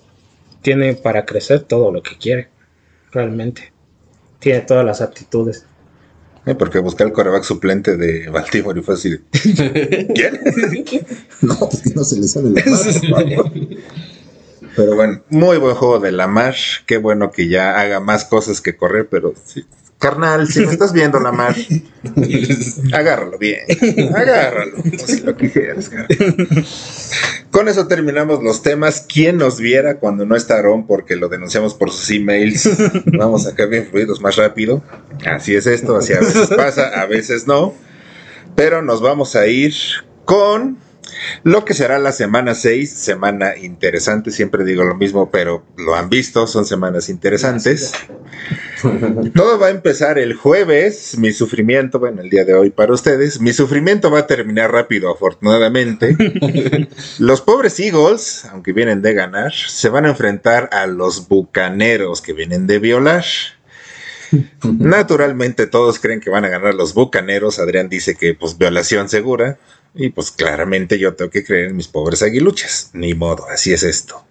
[0.61, 2.49] tiene para crecer todo lo que quiere,
[3.11, 3.71] realmente.
[4.39, 5.65] Tiene todas las aptitudes.
[6.45, 9.21] Eh, Porque buscar el coreback suplente de Baltimore y fue así de,
[10.15, 10.39] ¿Quién?
[11.41, 12.63] no, pues no se le sale la
[13.09, 13.51] mano.
[14.75, 16.55] Pero bueno, muy buen juego de Lamar.
[16.85, 19.65] Qué bueno que ya haga más cosas que correr, pero sí.
[19.99, 21.53] Carnal, si me estás viendo, Lamar,
[22.93, 23.59] agárralo bien.
[24.15, 24.77] Agárralo.
[24.77, 26.07] como si lo quisieras, carnal.
[27.51, 29.05] Con eso terminamos los temas.
[29.11, 30.87] ¿Quién nos viera cuando no está Aaron?
[30.87, 32.69] Porque lo denunciamos por sus emails.
[33.07, 34.81] Vamos a bien fluidos más rápido.
[35.25, 37.73] Así es esto, así a veces pasa, a veces no.
[38.55, 39.73] Pero nos vamos a ir
[40.23, 40.77] con
[41.43, 46.09] lo que será la semana 6, semana interesante, siempre digo lo mismo, pero lo han
[46.09, 47.93] visto, son semanas interesantes.
[49.35, 53.41] Todo va a empezar el jueves, mi sufrimiento, bueno, el día de hoy para ustedes,
[53.41, 56.15] mi sufrimiento va a terminar rápido, afortunadamente.
[57.19, 62.33] Los pobres Eagles, aunque vienen de ganar, se van a enfrentar a los Bucaneros que
[62.33, 63.25] vienen de violar.
[64.63, 67.57] Naturalmente todos creen que van a ganar los Bucaneros.
[67.57, 69.57] Adrián dice que pues violación segura.
[69.95, 72.91] Y pues claramente yo tengo que creer en mis pobres aguiluchas.
[72.93, 74.23] Ni modo, así es esto.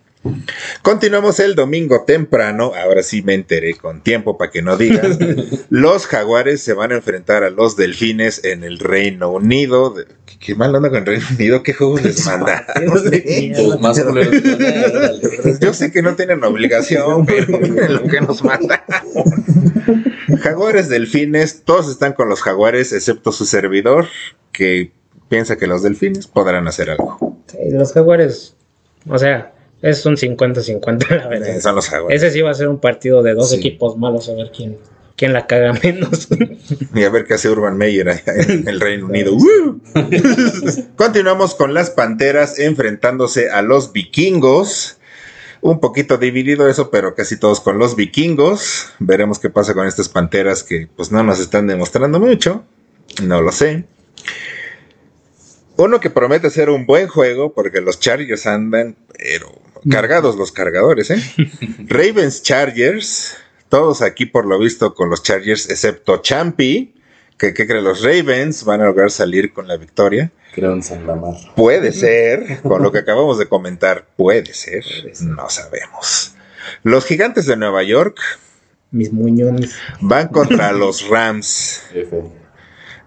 [0.83, 2.73] Continuamos el domingo temprano.
[2.75, 5.17] Ahora sí me enteré con tiempo para que no digan.
[5.71, 9.91] Los jaguares se van a enfrentar a los delfines en el Reino Unido.
[9.91, 11.63] De- ¿Qué, qué mal onda con el Reino Unido?
[11.63, 12.65] ¿Qué juegos les mandan?
[15.61, 18.81] Yo sé que no tienen obligación, pero miren lo que nos mandan.
[20.43, 24.07] Jaguares, delfines, todos están con los jaguares, excepto su servidor,
[24.53, 24.93] que
[25.29, 27.37] piensa que los delfines podrán hacer algo.
[27.47, 28.55] Sí, los jaguares,
[29.09, 29.53] o sea,
[29.83, 31.49] es un 50-50 la verdad.
[31.49, 32.23] Eh, Son los jaguares.
[32.23, 33.57] Ese sí va a ser un partido de dos Sí.
[33.57, 34.77] equipos malos, a ver quién,
[35.17, 36.29] quién la caga menos.
[36.95, 39.37] Y a ver qué hace Urban Meyer allá en el Reino Unido.
[40.97, 44.97] Continuamos con las panteras enfrentándose a los vikingos.
[45.61, 48.87] Un poquito dividido eso, pero casi todos con los vikingos.
[49.01, 52.65] Veremos qué pasa con estas panteras que pues no nos están demostrando mucho.
[53.23, 53.85] No lo sé.
[55.79, 61.11] Uno que promete ser un buen juego, porque los Chargers andan, pero cargados los cargadores,
[61.11, 61.23] ¿eh?
[61.87, 63.37] Ravens Chargers,
[63.69, 66.95] todos aquí por lo visto con los Chargers, excepto Champi,
[67.39, 70.33] que, que cree los Ravens van a lograr salir con la victoria.
[70.53, 71.35] Creo en San Lamar.
[71.55, 74.85] Puede ser, con lo que acabamos de comentar, puede ser,
[75.21, 76.35] no sabemos.
[76.83, 78.19] Los gigantes de Nueva York
[78.91, 79.77] Mis muñones.
[80.01, 81.85] van contra los Rams.
[81.95, 82.21] F.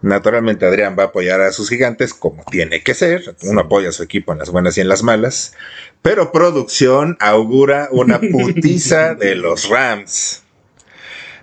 [0.02, 3.36] Naturalmente Adrián va a apoyar a sus gigantes como tiene que ser.
[3.44, 5.54] Uno apoya a su equipo en las buenas y en las malas.
[6.02, 10.42] Pero producción augura una putiza de los Rams.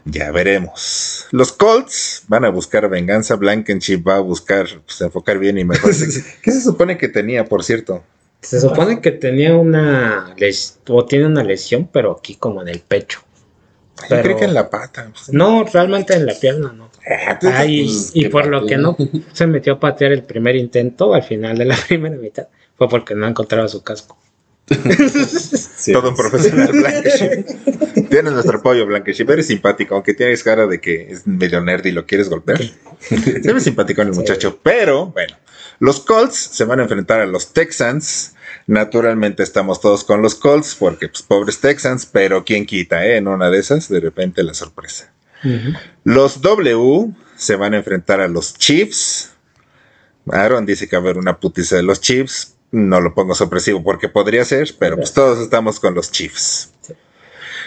[0.04, 1.26] Ya veremos.
[1.30, 3.36] Los Colts van a buscar venganza.
[3.36, 5.92] Blankenship va a buscar pues, enfocar bien y mejor.
[6.42, 8.02] ¿Qué se supone que tenía, por cierto?
[8.40, 10.34] Se supone que tenía una
[10.88, 13.20] o tiene una lesión, pero aquí como en el pecho.
[14.02, 15.10] Yo Pero- creo que en la pata.
[15.32, 16.90] No, realmente en la pierna no.
[17.10, 18.96] Ah, Ay, y por lo que no
[19.32, 23.14] se metió a patear el primer intento al final de la primera mitad fue porque
[23.14, 24.16] no encontraba su casco.
[25.76, 28.08] Sí, Todo un profesional, Blankenship.
[28.10, 29.28] Tienes nuestro apoyo, Blankenship.
[29.30, 32.60] Eres simpático, aunque tienes cara de que es medio nerd y lo quieres golpear.
[33.00, 34.20] Se ve simpático el Sí.
[34.20, 34.58] muchacho.
[34.62, 35.34] Pero, bueno,
[35.80, 38.34] los Colts se van a enfrentar a los Texans.
[38.66, 43.16] Naturalmente estamos todos con los Colts, porque, pues, pobres Texans, pero quién quita, ¿eh?
[43.16, 45.12] En una de esas, de repente la sorpresa.
[46.04, 49.32] Los W se van a enfrentar a los Chiefs.
[50.30, 52.56] Aaron dice que va a haber una putiza de los Chiefs.
[52.70, 56.72] No lo pongo sorpresivo porque podría ser, pero pues todos estamos con los Chiefs.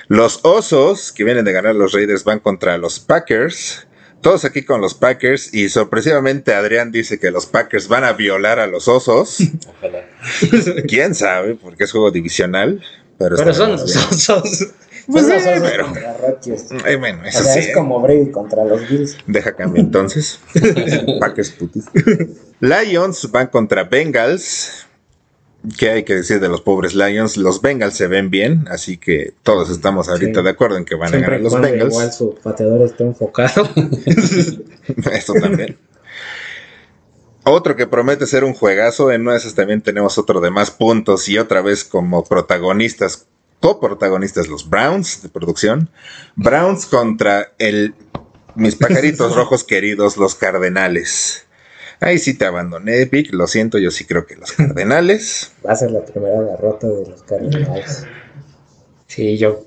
[0.07, 3.88] Los Osos, que vienen de ganar los Raiders, van contra los Packers.
[4.22, 5.53] Todos aquí con los Packers.
[5.53, 9.38] Y sorpresivamente Adrián dice que los Packers van a violar a los Osos.
[9.78, 10.05] Ojalá.
[10.88, 11.55] ¿Quién sabe?
[11.55, 12.82] Porque es juego divisional.
[13.17, 14.74] Pero, Pero son los osos.
[15.07, 16.65] Pues Son los osos pero- contra Rodgers.
[16.86, 17.59] Ay, bueno, O sea, sí.
[17.59, 17.72] es ¿eh?
[17.74, 19.17] como Brady contra los Bills.
[19.28, 20.39] Deja cambio entonces.
[21.19, 21.86] Packers putis.
[22.59, 24.86] Lions van contra Bengals.
[25.78, 27.38] ¿Qué hay que decir de los pobres Lions?
[27.38, 30.43] Los Bengals se ven bien, así que todos estamos ahorita Sí.
[30.43, 31.93] de acuerdo en que van a ganar los Bengals.
[31.93, 33.70] igual su pateador esté enfocado.
[35.12, 35.78] Esto también.
[37.43, 41.38] Otro que promete ser un juegazo, en esas también tenemos otro de más puntos y
[41.39, 43.28] otra vez como protagonistas,
[43.59, 45.89] coprotagonistas los Browns de producción.
[46.36, 47.95] Browns contra el
[48.55, 51.45] mis pajaritos rojos queridos, los Cardenales.
[52.02, 55.52] Ahí sí te abandoné, Vic, lo siento, yo sí creo que los Cardenales.
[55.66, 58.06] Va a ser la primera derrota de los Cardinals.
[59.08, 59.64] Sí, yo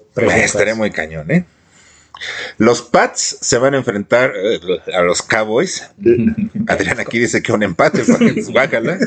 [0.72, 0.76] eso.
[0.76, 1.47] muy cañón, ¿eh?
[2.59, 4.61] Los Pats se van a enfrentar eh,
[4.95, 5.91] a los Cowboys.
[6.68, 8.99] Adrián aquí dice que un empate, porque guácala.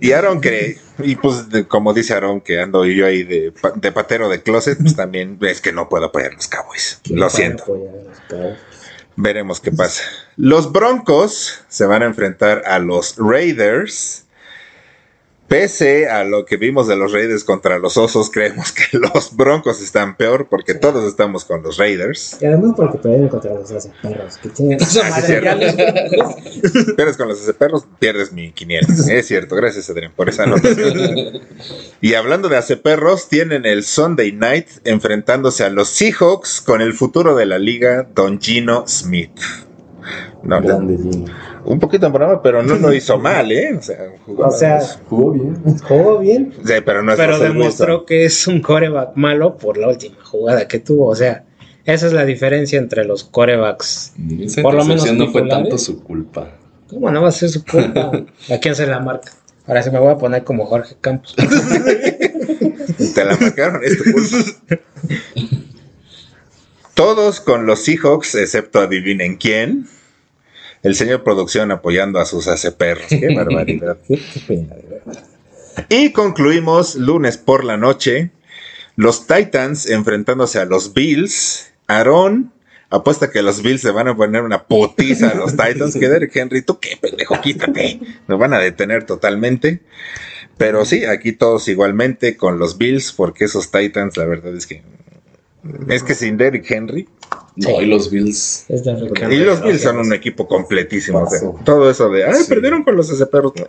[0.00, 3.72] Y Aaron que, y pues de- como dice Aaron que ando yo ahí de, pa-
[3.72, 7.00] de patero de closet, pues también es que no puedo apoyar a los Cowboys.
[7.08, 7.64] Lo siento.
[9.16, 10.02] Veremos qué pasa.
[10.36, 14.21] Los Broncos se van a enfrentar a los Raiders.
[15.52, 19.82] Pese a lo que vimos de los Raiders contra los Osos, creemos que los Broncos
[19.82, 22.38] están peor porque todos estamos con los Raiders.
[22.40, 24.38] Y además porque perdieron contra los hace perros.
[24.38, 28.88] Que tienen Ah, sí, los- Pierdes con los perros, pierdes mi quiniela.
[29.10, 30.70] Es cierto, gracias Adrián por esa nota.
[32.00, 37.36] Y hablando de perros, tienen el Sunday Night enfrentándose a los Seahawks con el futuro
[37.36, 39.38] de la liga, Don Gino Smith.
[40.42, 41.24] No, no, Grande Gino.
[41.64, 43.74] un poquito en broma, pero no lo hizo mal, ¿eh?
[43.78, 45.56] O sea, jugó, O sea, Jugó bien.
[45.82, 46.52] jugó bien.
[46.64, 50.66] Sí, pero no es Pero demostró que es un coreback malo por la última jugada
[50.68, 51.06] que tuvo.
[51.08, 51.44] O sea,
[51.84, 54.12] esa es la diferencia entre los corebacks.
[54.40, 56.48] Esa Por lo menos no fue tanto su culpa.
[56.88, 58.12] ¿Cómo no va a ser su culpa?
[58.50, 59.32] ¿A quién se la marca?
[59.66, 61.34] Ahora se me voy a poner como Jorge Campos.
[63.14, 64.78] Te la marcaron, es tu culpa.
[67.02, 69.88] Todos con los Seahawks, excepto adivinen quién.
[70.84, 72.46] El señor producción apoyando a sus
[72.78, 73.06] perros.
[73.08, 73.98] Qué barbaridad.
[74.06, 75.24] Qué, qué pena, de verdad.
[75.88, 78.30] Y concluimos lunes por la noche.
[78.94, 81.72] Los Titans enfrentándose a los Bills.
[81.88, 82.52] Aaron
[82.88, 85.96] apuesta que los Bills se van a poner una putiza a los Titans.
[85.96, 87.98] Que Derek Henry, tú qué pendejo, quítate.
[88.28, 89.80] Nos van a detener totalmente.
[90.56, 94.84] Pero sí, aquí todos igualmente con los Bills, porque esos Titans, la verdad es que.
[95.88, 97.08] Es que sin Derek Henry.
[97.56, 97.74] No, Sí.
[97.82, 98.64] y los Bills.
[98.68, 98.82] Es
[99.30, 99.66] Y los ¿no?
[99.66, 101.20] Bills son un equipo completísimo.
[101.22, 102.24] o sea, todo eso de.
[102.24, 102.48] Ay, Sí.
[102.48, 103.52] perdieron con los perros.
[103.52, 103.68] Quedó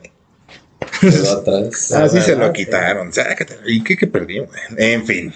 [1.39, 1.91] atrás.
[1.91, 3.11] Así se lo quitaron.
[3.13, 3.55] sácate.
[3.67, 4.47] ¿Y qué, qué perdió?
[4.77, 5.33] En fin.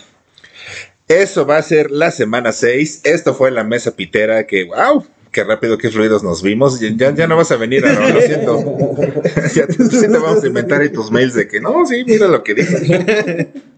[1.08, 3.02] Eso va a ser la semana 6.
[3.04, 6.80] Esto fue la mesa pitera que, wow, qué rápido, qué fluidos nos vimos.
[6.82, 8.60] Ya, ya- ya no vas a venir, Aaron, lo siento.
[9.56, 12.28] ya te, sí te vamos a inventar ahí tus mails de que no, sí, mira
[12.28, 13.50] lo que dice.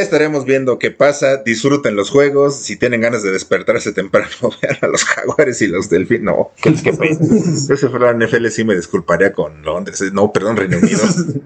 [0.00, 1.38] Estaremos viendo qué pasa.
[1.38, 2.56] Disfruten los juegos.
[2.56, 4.28] Si tienen ganas de despertarse temprano,
[4.62, 6.24] vean a los jaguares y los delfines.
[6.24, 7.18] No, qué, qué pena.
[7.20, 10.02] Ese fue la NFL, sí me disculparía con Londres.
[10.12, 11.02] No, perdón, Reino Unido.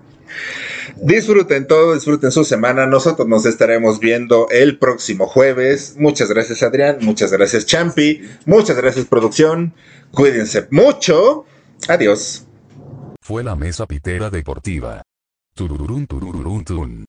[1.00, 2.86] Disfruten todo, disfruten su semana.
[2.86, 5.94] Nosotros nos estaremos viendo el próximo jueves.
[5.96, 6.98] Muchas gracias, Adrián.
[7.02, 8.22] Muchas gracias, Champi.
[8.46, 9.74] Muchas gracias, producción.
[10.10, 11.44] Cuídense mucho.
[11.86, 12.46] Adiós.
[13.20, 15.02] Fue la mesa pitera deportiva.
[15.54, 17.04] Turururun turururun tun.